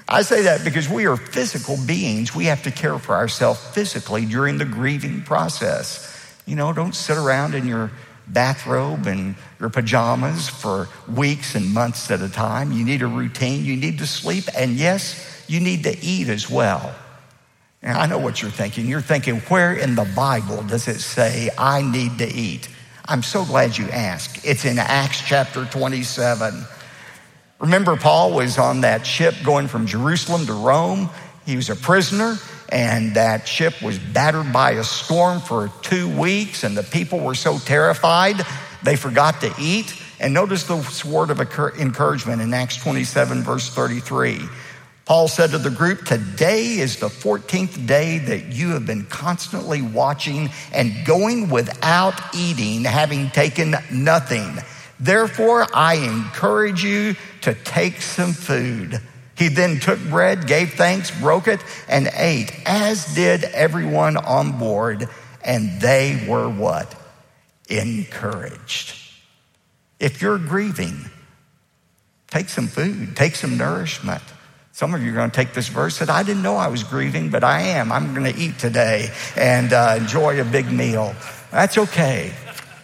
I 0.08 0.22
say 0.22 0.42
that 0.42 0.64
because 0.64 0.88
we 0.88 1.06
are 1.06 1.16
physical 1.16 1.76
beings. 1.86 2.34
We 2.34 2.44
have 2.46 2.62
to 2.62 2.70
care 2.70 2.98
for 2.98 3.14
ourselves 3.16 3.60
physically 3.74 4.24
during 4.24 4.58
the 4.58 4.64
grieving 4.64 5.22
process. 5.22 6.12
You 6.46 6.54
know, 6.54 6.72
don't 6.72 6.94
sit 6.94 7.16
around 7.16 7.54
in 7.56 7.66
your 7.66 7.90
bathrobe 8.28 9.06
and 9.06 9.34
your 9.58 9.68
pajamas 9.68 10.48
for 10.48 10.88
weeks 11.12 11.56
and 11.56 11.72
months 11.72 12.10
at 12.10 12.22
a 12.22 12.28
time. 12.28 12.70
You 12.70 12.84
need 12.84 13.02
a 13.02 13.08
routine. 13.08 13.64
You 13.64 13.76
need 13.76 13.98
to 13.98 14.06
sleep. 14.06 14.44
And 14.56 14.72
yes, 14.72 15.44
you 15.48 15.58
need 15.58 15.82
to 15.84 15.98
eat 16.04 16.28
as 16.28 16.48
well. 16.48 16.94
And 17.82 17.96
I 17.96 18.06
know 18.06 18.18
what 18.18 18.42
you're 18.42 18.50
thinking. 18.50 18.86
You're 18.86 19.00
thinking, 19.00 19.40
where 19.42 19.72
in 19.74 19.96
the 19.96 20.10
Bible 20.16 20.62
does 20.62 20.88
it 20.88 21.00
say 21.00 21.50
I 21.58 21.82
need 21.82 22.18
to 22.18 22.32
eat? 22.32 22.68
I'm 23.08 23.22
so 23.22 23.44
glad 23.44 23.76
you 23.76 23.88
asked. 23.90 24.44
It's 24.44 24.64
in 24.64 24.78
Acts 24.78 25.22
chapter 25.24 25.64
27. 25.64 26.64
Remember, 27.58 27.96
Paul 27.96 28.34
was 28.34 28.58
on 28.58 28.82
that 28.82 29.06
ship 29.06 29.34
going 29.42 29.68
from 29.68 29.86
Jerusalem 29.86 30.46
to 30.46 30.52
Rome. 30.52 31.08
He 31.46 31.56
was 31.56 31.70
a 31.70 31.76
prisoner, 31.76 32.36
and 32.68 33.14
that 33.14 33.48
ship 33.48 33.80
was 33.80 33.98
battered 33.98 34.52
by 34.52 34.72
a 34.72 34.84
storm 34.84 35.40
for 35.40 35.70
two 35.82 36.14
weeks, 36.18 36.64
and 36.64 36.76
the 36.76 36.82
people 36.82 37.20
were 37.20 37.34
so 37.34 37.58
terrified 37.58 38.36
they 38.82 38.96
forgot 38.96 39.40
to 39.40 39.52
eat. 39.58 40.00
And 40.20 40.32
notice 40.32 40.64
the 40.64 40.76
word 41.06 41.30
of 41.30 41.40
encouragement 41.40 42.40
in 42.40 42.54
Acts 42.54 42.76
27, 42.76 43.42
verse 43.42 43.68
33. 43.68 44.40
Paul 45.04 45.28
said 45.28 45.50
to 45.50 45.58
the 45.58 45.70
group, 45.70 46.04
Today 46.04 46.78
is 46.78 46.98
the 46.98 47.08
14th 47.08 47.86
day 47.86 48.18
that 48.18 48.46
you 48.46 48.70
have 48.70 48.86
been 48.86 49.06
constantly 49.06 49.82
watching 49.82 50.50
and 50.72 50.92
going 51.06 51.48
without 51.48 52.34
eating, 52.34 52.84
having 52.84 53.30
taken 53.30 53.76
nothing. 53.90 54.58
Therefore, 54.98 55.66
I 55.74 55.96
encourage 55.96 56.82
you 56.82 57.14
to 57.46 57.54
take 57.54 58.02
some 58.02 58.32
food. 58.32 59.00
He 59.36 59.46
then 59.46 59.78
took 59.78 60.00
bread, 60.00 60.48
gave 60.48 60.72
thanks, 60.72 61.16
broke 61.20 61.46
it, 61.46 61.60
and 61.88 62.10
ate, 62.16 62.50
as 62.66 63.14
did 63.14 63.44
everyone 63.44 64.16
on 64.16 64.58
board, 64.58 65.08
and 65.44 65.80
they 65.80 66.26
were 66.28 66.48
what? 66.48 66.92
Encouraged. 67.68 68.96
If 70.00 70.20
you're 70.20 70.38
grieving, 70.38 71.08
take 72.32 72.48
some 72.48 72.66
food, 72.66 73.14
take 73.14 73.36
some 73.36 73.56
nourishment. 73.56 74.24
Some 74.72 74.92
of 74.92 75.04
you 75.04 75.12
are 75.12 75.14
going 75.14 75.30
to 75.30 75.36
take 75.36 75.54
this 75.54 75.68
verse 75.68 76.00
that 76.00 76.10
I 76.10 76.24
didn't 76.24 76.42
know 76.42 76.56
I 76.56 76.66
was 76.66 76.82
grieving, 76.82 77.30
but 77.30 77.44
I 77.44 77.60
am. 77.60 77.92
I'm 77.92 78.12
going 78.12 78.30
to 78.30 78.36
eat 78.36 78.58
today 78.58 79.08
and 79.36 79.72
uh, 79.72 79.98
enjoy 80.00 80.40
a 80.40 80.44
big 80.44 80.72
meal. 80.72 81.14
That's 81.52 81.78
okay. 81.78 82.32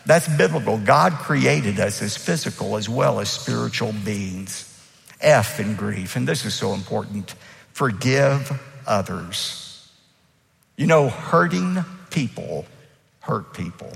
That's 0.05 0.29
biblical. 0.37 0.79
God 0.79 1.13
created 1.13 1.79
us 1.79 2.03
as 2.03 2.17
physical 2.17 2.77
as 2.77 2.89
well 2.89 3.21
as 3.21 3.31
spiritual 3.31 3.93
beings. 4.05 4.69
F 5.21 5.61
in 5.61 5.77
grief, 5.77 6.17
and 6.17 6.27
this 6.27 6.45
is 6.45 6.55
so 6.55 6.75
important 6.75 7.35
forgive 7.73 8.61
others. 8.87 9.89
You 10.77 10.87
know, 10.87 11.09
hurting 11.09 11.85
people 12.11 12.67
hurt 13.21 13.55
people. 13.55 13.93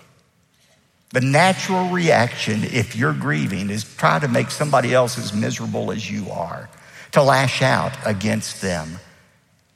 The 1.11 1.21
natural 1.21 1.88
reaction, 1.90 2.64
if 2.64 2.97
you're 2.97 3.12
grieving, 3.12 3.71
is 3.71 3.85
try 3.97 4.19
to 4.19 4.29
make 4.29 4.51
somebody 4.51 4.95
else 4.95 5.19
as 5.19 5.33
miserable 5.33 5.90
as 5.90 6.11
you 6.11 6.31
are, 6.31 6.69
to 7.12 7.23
lash 7.23 7.62
out 7.62 7.92
against 8.05 8.62
them. 8.62 8.99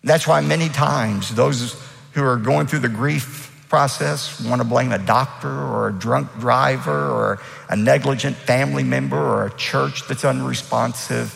That's 0.03 0.27
why 0.27 0.41
many 0.41 0.69
times 0.69 1.35
those 1.35 1.77
who 2.13 2.25
are 2.25 2.37
going 2.37 2.67
through 2.67 2.81
the 2.81 2.89
grief 2.89 3.50
process 3.71 4.41
want 4.45 4.61
to 4.61 4.67
blame 4.67 4.93
a 4.93 4.99
doctor 4.99 5.49
or 5.49 5.89
a 5.89 5.93
drunk 5.93 6.29
driver 6.39 7.09
or 7.09 7.39
a 7.69 7.77
negligent 7.77 8.37
family 8.37 8.83
member 8.83 9.17
or 9.17 9.47
a 9.47 9.51
church 9.55 10.07
that's 10.09 10.25
unresponsive, 10.25 11.33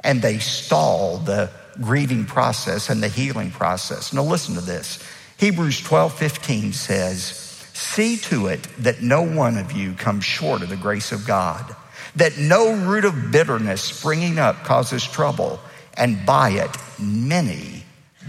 and 0.00 0.22
they 0.22 0.38
stall 0.38 1.18
the 1.18 1.50
grieving 1.80 2.24
process 2.24 2.88
and 2.88 3.02
the 3.02 3.08
healing 3.08 3.50
process. 3.50 4.12
Now, 4.12 4.22
listen 4.22 4.54
to 4.54 4.60
this 4.60 5.04
Hebrews 5.36 5.82
12 5.82 6.14
15 6.16 6.72
says, 6.72 7.40
See 7.74 8.16
to 8.18 8.46
it 8.46 8.62
that 8.78 9.02
no 9.02 9.22
one 9.22 9.58
of 9.58 9.72
you 9.72 9.94
comes 9.94 10.24
short 10.24 10.62
of 10.62 10.68
the 10.68 10.76
grace 10.76 11.10
of 11.10 11.26
God, 11.26 11.74
that 12.14 12.38
no 12.38 12.72
root 12.72 13.04
of 13.04 13.32
bitterness 13.32 13.82
springing 13.82 14.38
up 14.38 14.62
causes 14.62 15.04
trouble, 15.04 15.58
and 15.96 16.24
by 16.24 16.50
it 16.50 16.70
many 17.00 17.82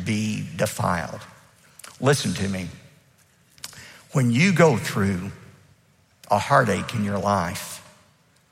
be 0.04 0.48
defiled. 0.56 1.22
Listen 2.02 2.34
to 2.34 2.50
me. 2.50 2.68
When 4.16 4.32
you 4.32 4.54
go 4.54 4.78
through 4.78 5.30
a 6.32 6.40
heartache 6.40 6.94
in 6.94 7.04
your 7.04 7.18
life, 7.18 7.86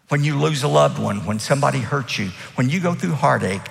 when 0.10 0.22
you 0.22 0.38
lose 0.38 0.62
a 0.64 0.68
loved 0.68 1.00
one, 1.00 1.26
when 1.26 1.40
somebody 1.40 1.80
hurts 1.80 2.20
you, 2.20 2.32
when 2.56 2.70
you 2.70 2.82
go 2.82 2.94
through 2.94 3.14
heartache, 3.14 3.62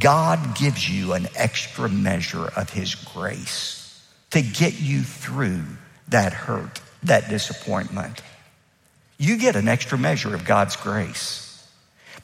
God 0.00 0.56
gives 0.56 0.88
you 0.88 1.12
an 1.12 1.28
extra 1.36 1.90
measure 1.90 2.46
of 2.56 2.70
His 2.70 2.94
grace 2.94 4.02
to 4.30 4.40
get 4.40 4.80
you 4.80 5.02
through 5.02 5.64
that 6.08 6.32
hurt, 6.32 6.80
that 7.02 7.28
disappointment. 7.28 8.22
You 9.18 9.36
get 9.36 9.54
an 9.54 9.68
extra 9.68 9.98
measure 9.98 10.34
of 10.34 10.46
God's 10.46 10.76
grace. 10.76 11.68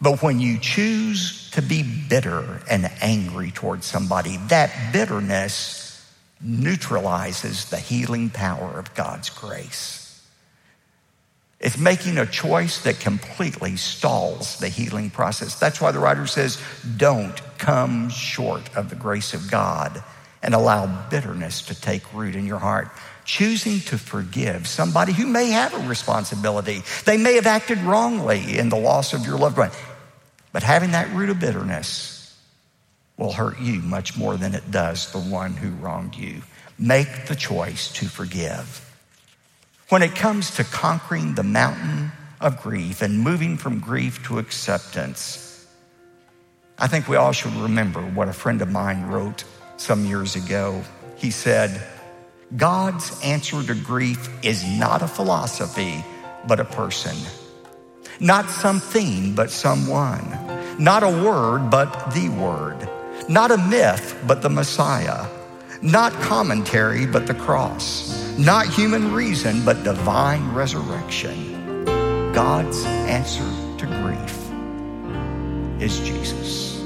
But 0.00 0.22
when 0.22 0.40
you 0.40 0.58
choose 0.58 1.50
to 1.50 1.60
be 1.60 1.82
bitter 1.82 2.62
and 2.70 2.90
angry 3.02 3.50
towards 3.50 3.84
somebody, 3.84 4.38
that 4.48 4.94
bitterness 4.94 5.77
neutralizes 6.40 7.66
the 7.66 7.78
healing 7.78 8.30
power 8.30 8.78
of 8.78 8.94
God's 8.94 9.30
grace. 9.30 10.04
It's 11.60 11.76
making 11.76 12.18
a 12.18 12.26
choice 12.26 12.82
that 12.82 13.00
completely 13.00 13.76
stalls 13.76 14.58
the 14.58 14.68
healing 14.68 15.10
process. 15.10 15.58
That's 15.58 15.80
why 15.80 15.90
the 15.90 15.98
writer 15.98 16.26
says, 16.26 16.62
don't 16.96 17.40
come 17.58 18.10
short 18.10 18.76
of 18.76 18.90
the 18.90 18.96
grace 18.96 19.34
of 19.34 19.50
God 19.50 20.02
and 20.40 20.54
allow 20.54 21.08
bitterness 21.08 21.62
to 21.62 21.80
take 21.80 22.14
root 22.14 22.36
in 22.36 22.46
your 22.46 22.60
heart 22.60 22.88
choosing 23.24 23.80
to 23.80 23.98
forgive 23.98 24.66
somebody 24.66 25.12
who 25.12 25.26
may 25.26 25.50
have 25.50 25.74
a 25.74 25.86
responsibility. 25.86 26.82
They 27.04 27.18
may 27.18 27.34
have 27.34 27.46
acted 27.46 27.78
wrongly 27.78 28.58
in 28.58 28.70
the 28.70 28.76
loss 28.76 29.12
of 29.12 29.26
your 29.26 29.36
loved 29.36 29.58
one. 29.58 29.70
But 30.52 30.62
having 30.62 30.92
that 30.92 31.12
root 31.12 31.28
of 31.28 31.38
bitterness 31.38 32.17
will 33.18 33.32
hurt 33.32 33.58
you 33.60 33.80
much 33.80 34.16
more 34.16 34.36
than 34.36 34.54
it 34.54 34.70
does 34.70 35.12
the 35.12 35.18
one 35.18 35.52
who 35.52 35.70
wronged 35.84 36.14
you. 36.14 36.40
Make 36.78 37.26
the 37.26 37.34
choice 37.34 37.92
to 37.94 38.06
forgive. 38.06 38.84
When 39.88 40.02
it 40.02 40.14
comes 40.14 40.52
to 40.56 40.64
conquering 40.64 41.34
the 41.34 41.42
mountain 41.42 42.12
of 42.40 42.62
grief 42.62 43.02
and 43.02 43.20
moving 43.20 43.56
from 43.56 43.80
grief 43.80 44.24
to 44.28 44.38
acceptance, 44.38 45.66
I 46.78 46.86
think 46.86 47.08
we 47.08 47.16
all 47.16 47.32
should 47.32 47.54
remember 47.54 48.00
what 48.00 48.28
a 48.28 48.32
friend 48.32 48.62
of 48.62 48.70
mine 48.70 49.06
wrote 49.06 49.42
some 49.76 50.06
years 50.06 50.36
ago. 50.36 50.82
He 51.16 51.32
said, 51.32 51.82
God's 52.56 53.20
answer 53.24 53.62
to 53.62 53.74
grief 53.74 54.30
is 54.44 54.64
not 54.78 55.02
a 55.02 55.08
philosophy, 55.08 56.04
but 56.46 56.60
a 56.60 56.64
person. 56.64 57.16
Not 58.20 58.48
something, 58.48 59.34
but 59.34 59.50
someone. 59.50 60.24
Not 60.78 61.02
a 61.02 61.08
word, 61.08 61.70
but 61.70 62.12
the 62.14 62.28
word. 62.28 62.88
Not 63.28 63.50
a 63.50 63.58
myth, 63.58 64.18
but 64.26 64.40
the 64.40 64.48
Messiah. 64.48 65.26
Not 65.82 66.14
commentary, 66.14 67.04
but 67.04 67.26
the 67.26 67.34
cross. 67.34 68.38
Not 68.38 68.66
human 68.66 69.12
reason, 69.12 69.62
but 69.66 69.84
divine 69.84 70.54
resurrection. 70.54 71.84
God's 72.32 72.82
answer 72.86 73.44
to 73.76 73.86
grief 73.86 74.34
is 75.78 76.00
Jesus. 76.00 76.82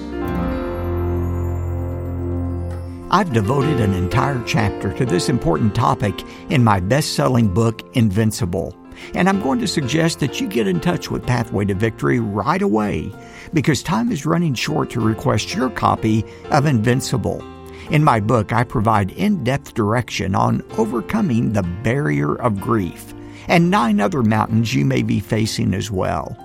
I've 3.13 3.33
devoted 3.33 3.79
an 3.79 3.95
entire 3.95 4.43
chapter 4.45 4.93
to 4.95 5.07
this 5.07 5.29
important 5.29 5.77
topic 5.77 6.25
in 6.49 6.65
my 6.65 6.81
best 6.81 7.13
selling 7.13 7.55
book, 7.55 7.83
Invincible. 7.95 8.82
And 9.15 9.29
I'm 9.29 9.41
going 9.41 9.59
to 9.61 9.67
suggest 9.67 10.21
that 10.21 10.41
you 10.41 10.49
get 10.49 10.67
in 10.67 10.81
touch 10.81 11.11
with 11.11 11.27
Pathway 11.27 11.65
to 11.67 11.75
Victory 11.75 12.21
right 12.21 12.63
away 12.63 13.13
because 13.53 13.83
time 13.83 14.11
is 14.11 14.27
running 14.27 14.55
short 14.55 14.91
to 14.91 15.01
request 15.01 15.55
your 15.55 15.71
copy 15.71 16.25
of 16.51 16.67
Invincible. 16.67 17.43
In 17.91 18.05
my 18.05 18.21
book, 18.21 18.53
I 18.53 18.65
provide 18.65 19.11
in 19.13 19.45
depth 19.45 19.75
direction 19.75 20.35
on 20.35 20.63
overcoming 20.79 21.53
the 21.53 21.63
barrier 21.63 22.35
of 22.37 22.61
grief 22.61 23.13
and 23.49 23.71
nine 23.71 24.01
other 24.01 24.23
mountains 24.23 24.75
you 24.75 24.85
may 24.85 25.03
be 25.03 25.21
facing 25.21 25.75
as 25.75 25.91
well. 25.91 26.37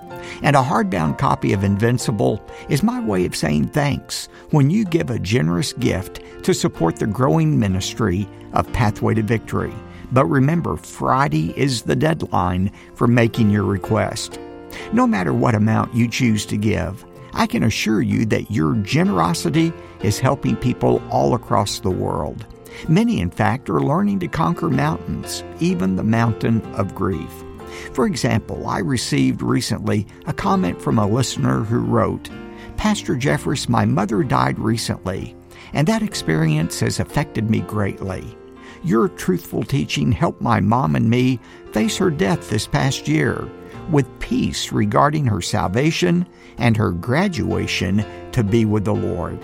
And 0.42 0.56
a 0.56 0.62
hardbound 0.62 1.18
copy 1.18 1.52
of 1.52 1.64
Invincible 1.64 2.42
is 2.68 2.82
my 2.82 3.00
way 3.00 3.24
of 3.24 3.36
saying 3.36 3.68
thanks 3.68 4.28
when 4.50 4.68
you 4.70 4.84
give 4.84 5.10
a 5.10 5.18
generous 5.18 5.72
gift 5.72 6.20
to 6.42 6.52
support 6.52 6.96
the 6.96 7.06
growing 7.06 7.58
ministry 7.58 8.28
of 8.52 8.70
Pathway 8.72 9.14
to 9.14 9.22
Victory. 9.22 9.74
But 10.12 10.26
remember, 10.26 10.76
Friday 10.76 11.52
is 11.56 11.82
the 11.82 11.96
deadline 11.96 12.72
for 12.94 13.06
making 13.06 13.50
your 13.50 13.64
request. 13.64 14.38
No 14.92 15.06
matter 15.06 15.32
what 15.32 15.54
amount 15.54 15.94
you 15.94 16.08
choose 16.08 16.46
to 16.46 16.56
give, 16.56 17.04
I 17.34 17.46
can 17.46 17.62
assure 17.62 18.00
you 18.00 18.24
that 18.26 18.50
your 18.50 18.74
generosity 18.76 19.72
is 20.02 20.18
helping 20.18 20.56
people 20.56 21.02
all 21.10 21.34
across 21.34 21.80
the 21.80 21.90
world. 21.90 22.46
Many, 22.88 23.20
in 23.20 23.30
fact, 23.30 23.68
are 23.68 23.80
learning 23.80 24.20
to 24.20 24.28
conquer 24.28 24.70
mountains, 24.70 25.44
even 25.60 25.96
the 25.96 26.04
mountain 26.04 26.62
of 26.74 26.94
grief. 26.94 27.30
For 27.92 28.06
example, 28.06 28.66
I 28.66 28.78
received 28.78 29.42
recently 29.42 30.06
a 30.26 30.32
comment 30.32 30.80
from 30.80 30.98
a 30.98 31.06
listener 31.06 31.64
who 31.64 31.80
wrote, 31.80 32.30
Pastor 32.76 33.14
Jeffress, 33.14 33.68
my 33.68 33.84
mother 33.84 34.22
died 34.22 34.58
recently, 34.58 35.36
and 35.72 35.86
that 35.88 36.02
experience 36.02 36.80
has 36.80 37.00
affected 37.00 37.50
me 37.50 37.60
greatly. 37.60 38.37
Your 38.84 39.08
truthful 39.08 39.62
teaching 39.62 40.12
helped 40.12 40.40
my 40.40 40.60
mom 40.60 40.96
and 40.96 41.10
me 41.10 41.40
face 41.72 41.96
her 41.96 42.10
death 42.10 42.48
this 42.48 42.66
past 42.66 43.08
year 43.08 43.48
with 43.90 44.18
peace 44.20 44.72
regarding 44.72 45.26
her 45.26 45.40
salvation 45.40 46.26
and 46.58 46.76
her 46.76 46.92
graduation 46.92 48.04
to 48.32 48.44
be 48.44 48.64
with 48.64 48.84
the 48.84 48.94
Lord. 48.94 49.38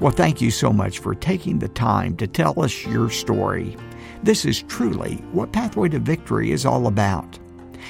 Well, 0.00 0.12
thank 0.12 0.40
you 0.40 0.50
so 0.50 0.72
much 0.72 0.98
for 0.98 1.14
taking 1.14 1.58
the 1.58 1.68
time 1.68 2.16
to 2.16 2.26
tell 2.26 2.60
us 2.60 2.84
your 2.86 3.10
story. 3.10 3.76
This 4.22 4.44
is 4.44 4.62
truly 4.62 5.16
what 5.32 5.52
Pathway 5.52 5.88
to 5.90 5.98
Victory 5.98 6.50
is 6.50 6.66
all 6.66 6.86
about. 6.86 7.38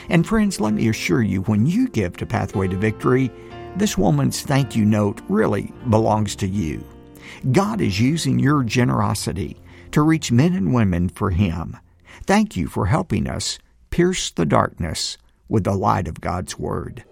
And 0.08 0.26
friends, 0.26 0.60
let 0.60 0.74
me 0.74 0.88
assure 0.88 1.22
you, 1.22 1.42
when 1.42 1.66
you 1.66 1.88
give 1.88 2.16
to 2.16 2.26
Pathway 2.26 2.68
to 2.68 2.76
Victory, 2.76 3.30
this 3.76 3.96
woman's 3.96 4.42
thank 4.42 4.76
you 4.76 4.84
note 4.84 5.20
really 5.28 5.72
belongs 5.88 6.36
to 6.36 6.46
you. 6.46 6.84
God 7.50 7.80
is 7.80 8.00
using 8.00 8.38
your 8.38 8.62
generosity 8.62 9.56
to 9.92 10.02
reach 10.02 10.33
men 10.33 10.55
and 10.55 10.74
women 10.74 11.09
for 11.09 11.31
Him. 11.31 11.76
Thank 12.24 12.57
you 12.57 12.66
for 12.66 12.87
helping 12.87 13.28
us 13.28 13.59
pierce 13.90 14.31
the 14.31 14.46
darkness 14.46 15.18
with 15.48 15.64
the 15.64 15.74
light 15.74 16.09
of 16.09 16.20
God's 16.20 16.59
Word. 16.59 17.05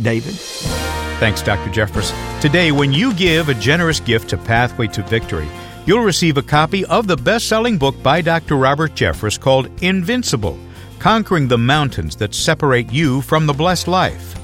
David? 0.00 0.34
Thanks, 1.18 1.42
Dr. 1.42 1.70
Jeffress. 1.70 2.12
Today, 2.40 2.70
when 2.70 2.92
you 2.92 3.12
give 3.14 3.48
a 3.48 3.54
generous 3.54 4.00
gift 4.00 4.30
to 4.30 4.36
Pathway 4.36 4.86
to 4.88 5.02
Victory, 5.02 5.48
you'll 5.84 6.04
receive 6.04 6.36
a 6.36 6.42
copy 6.42 6.84
of 6.84 7.06
the 7.06 7.16
best 7.16 7.48
selling 7.48 7.76
book 7.76 8.00
by 8.02 8.20
Dr. 8.20 8.56
Robert 8.56 8.92
Jeffress 8.92 9.38
called 9.38 9.70
Invincible 9.82 10.58
Conquering 10.98 11.48
the 11.48 11.58
Mountains 11.58 12.16
That 12.16 12.34
Separate 12.34 12.92
You 12.92 13.22
from 13.22 13.46
the 13.46 13.52
Blessed 13.52 13.88
Life. 13.88 14.34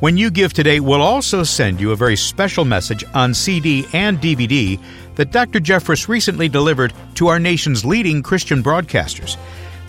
When 0.00 0.16
you 0.16 0.30
give 0.30 0.52
today, 0.52 0.80
we'll 0.80 1.02
also 1.02 1.42
send 1.42 1.80
you 1.80 1.92
a 1.92 1.96
very 1.96 2.16
special 2.16 2.64
message 2.64 3.04
on 3.14 3.34
CD 3.34 3.86
and 3.92 4.18
DVD 4.18 4.80
that 5.18 5.32
Dr. 5.32 5.60
Jeffress 5.60 6.08
recently 6.08 6.48
delivered 6.48 6.94
to 7.16 7.26
our 7.26 7.38
nation's 7.38 7.84
leading 7.84 8.22
Christian 8.22 8.62
broadcasters. 8.62 9.36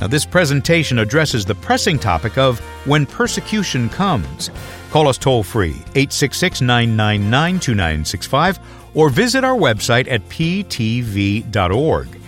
Now, 0.02 0.08
this 0.08 0.26
presentation 0.26 1.00
addresses 1.00 1.46
the 1.46 1.56
pressing 1.56 2.00
topic 2.00 2.38
of 2.38 2.60
when 2.86 3.06
persecution 3.06 3.90
comes. 3.90 4.50
Call 4.92 5.08
us 5.08 5.18
toll 5.18 5.44
free, 5.44 5.76
866 5.96 6.62
999 6.62 7.60
2965, 7.60 8.60
or 8.96 9.10
visit 9.10 9.44
our 9.44 9.56
website 9.56 10.10
at 10.10 10.28
ptv.org. 10.30 12.19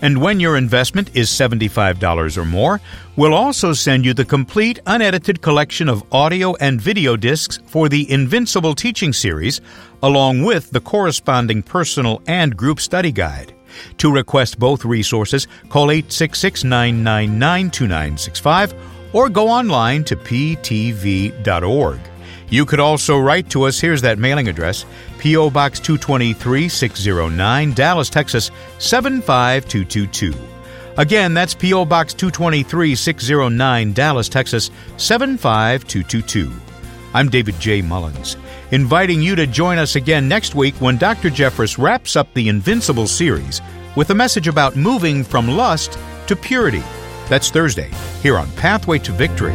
And 0.00 0.20
when 0.20 0.38
your 0.38 0.56
investment 0.56 1.10
is 1.14 1.28
$75 1.28 2.36
or 2.36 2.44
more, 2.44 2.80
we'll 3.16 3.34
also 3.34 3.72
send 3.72 4.04
you 4.04 4.14
the 4.14 4.24
complete 4.24 4.78
unedited 4.86 5.42
collection 5.42 5.88
of 5.88 6.04
audio 6.12 6.54
and 6.56 6.80
video 6.80 7.16
discs 7.16 7.58
for 7.66 7.88
the 7.88 8.10
Invincible 8.10 8.74
Teaching 8.74 9.12
Series, 9.12 9.60
along 10.02 10.42
with 10.44 10.70
the 10.70 10.80
corresponding 10.80 11.62
personal 11.62 12.22
and 12.26 12.56
group 12.56 12.80
study 12.80 13.10
guide. 13.10 13.54
To 13.98 14.12
request 14.12 14.58
both 14.58 14.84
resources, 14.84 15.46
call 15.68 15.90
866 15.90 16.64
999 16.64 17.70
2965 17.70 18.74
or 19.12 19.28
go 19.28 19.48
online 19.48 20.04
to 20.04 20.16
ptv.org. 20.16 22.00
You 22.50 22.64
could 22.64 22.80
also 22.80 23.18
write 23.18 23.50
to 23.50 23.64
us. 23.64 23.78
Here's 23.78 24.02
that 24.02 24.18
mailing 24.18 24.48
address 24.48 24.86
P.O. 25.18 25.50
Box 25.50 25.80
223 25.80 26.68
609, 26.68 27.72
Dallas, 27.72 28.08
Texas 28.08 28.50
75222. 28.78 30.34
Again, 30.96 31.34
that's 31.34 31.54
P.O. 31.54 31.84
Box 31.84 32.14
223 32.14 32.94
609, 32.94 33.92
Dallas, 33.92 34.28
Texas 34.28 34.70
75222. 34.96 36.52
I'm 37.14 37.28
David 37.28 37.58
J. 37.58 37.82
Mullins, 37.82 38.36
inviting 38.70 39.22
you 39.22 39.34
to 39.34 39.46
join 39.46 39.78
us 39.78 39.96
again 39.96 40.28
next 40.28 40.54
week 40.54 40.74
when 40.76 40.98
Dr. 40.98 41.30
Jeffress 41.30 41.78
wraps 41.78 42.16
up 42.16 42.32
the 42.34 42.48
Invincible 42.48 43.06
series 43.06 43.60
with 43.96 44.10
a 44.10 44.14
message 44.14 44.48
about 44.48 44.76
moving 44.76 45.24
from 45.24 45.48
lust 45.48 45.98
to 46.26 46.36
purity. 46.36 46.82
That's 47.28 47.50
Thursday, 47.50 47.90
here 48.22 48.38
on 48.38 48.50
Pathway 48.52 48.98
to 49.00 49.12
Victory. 49.12 49.54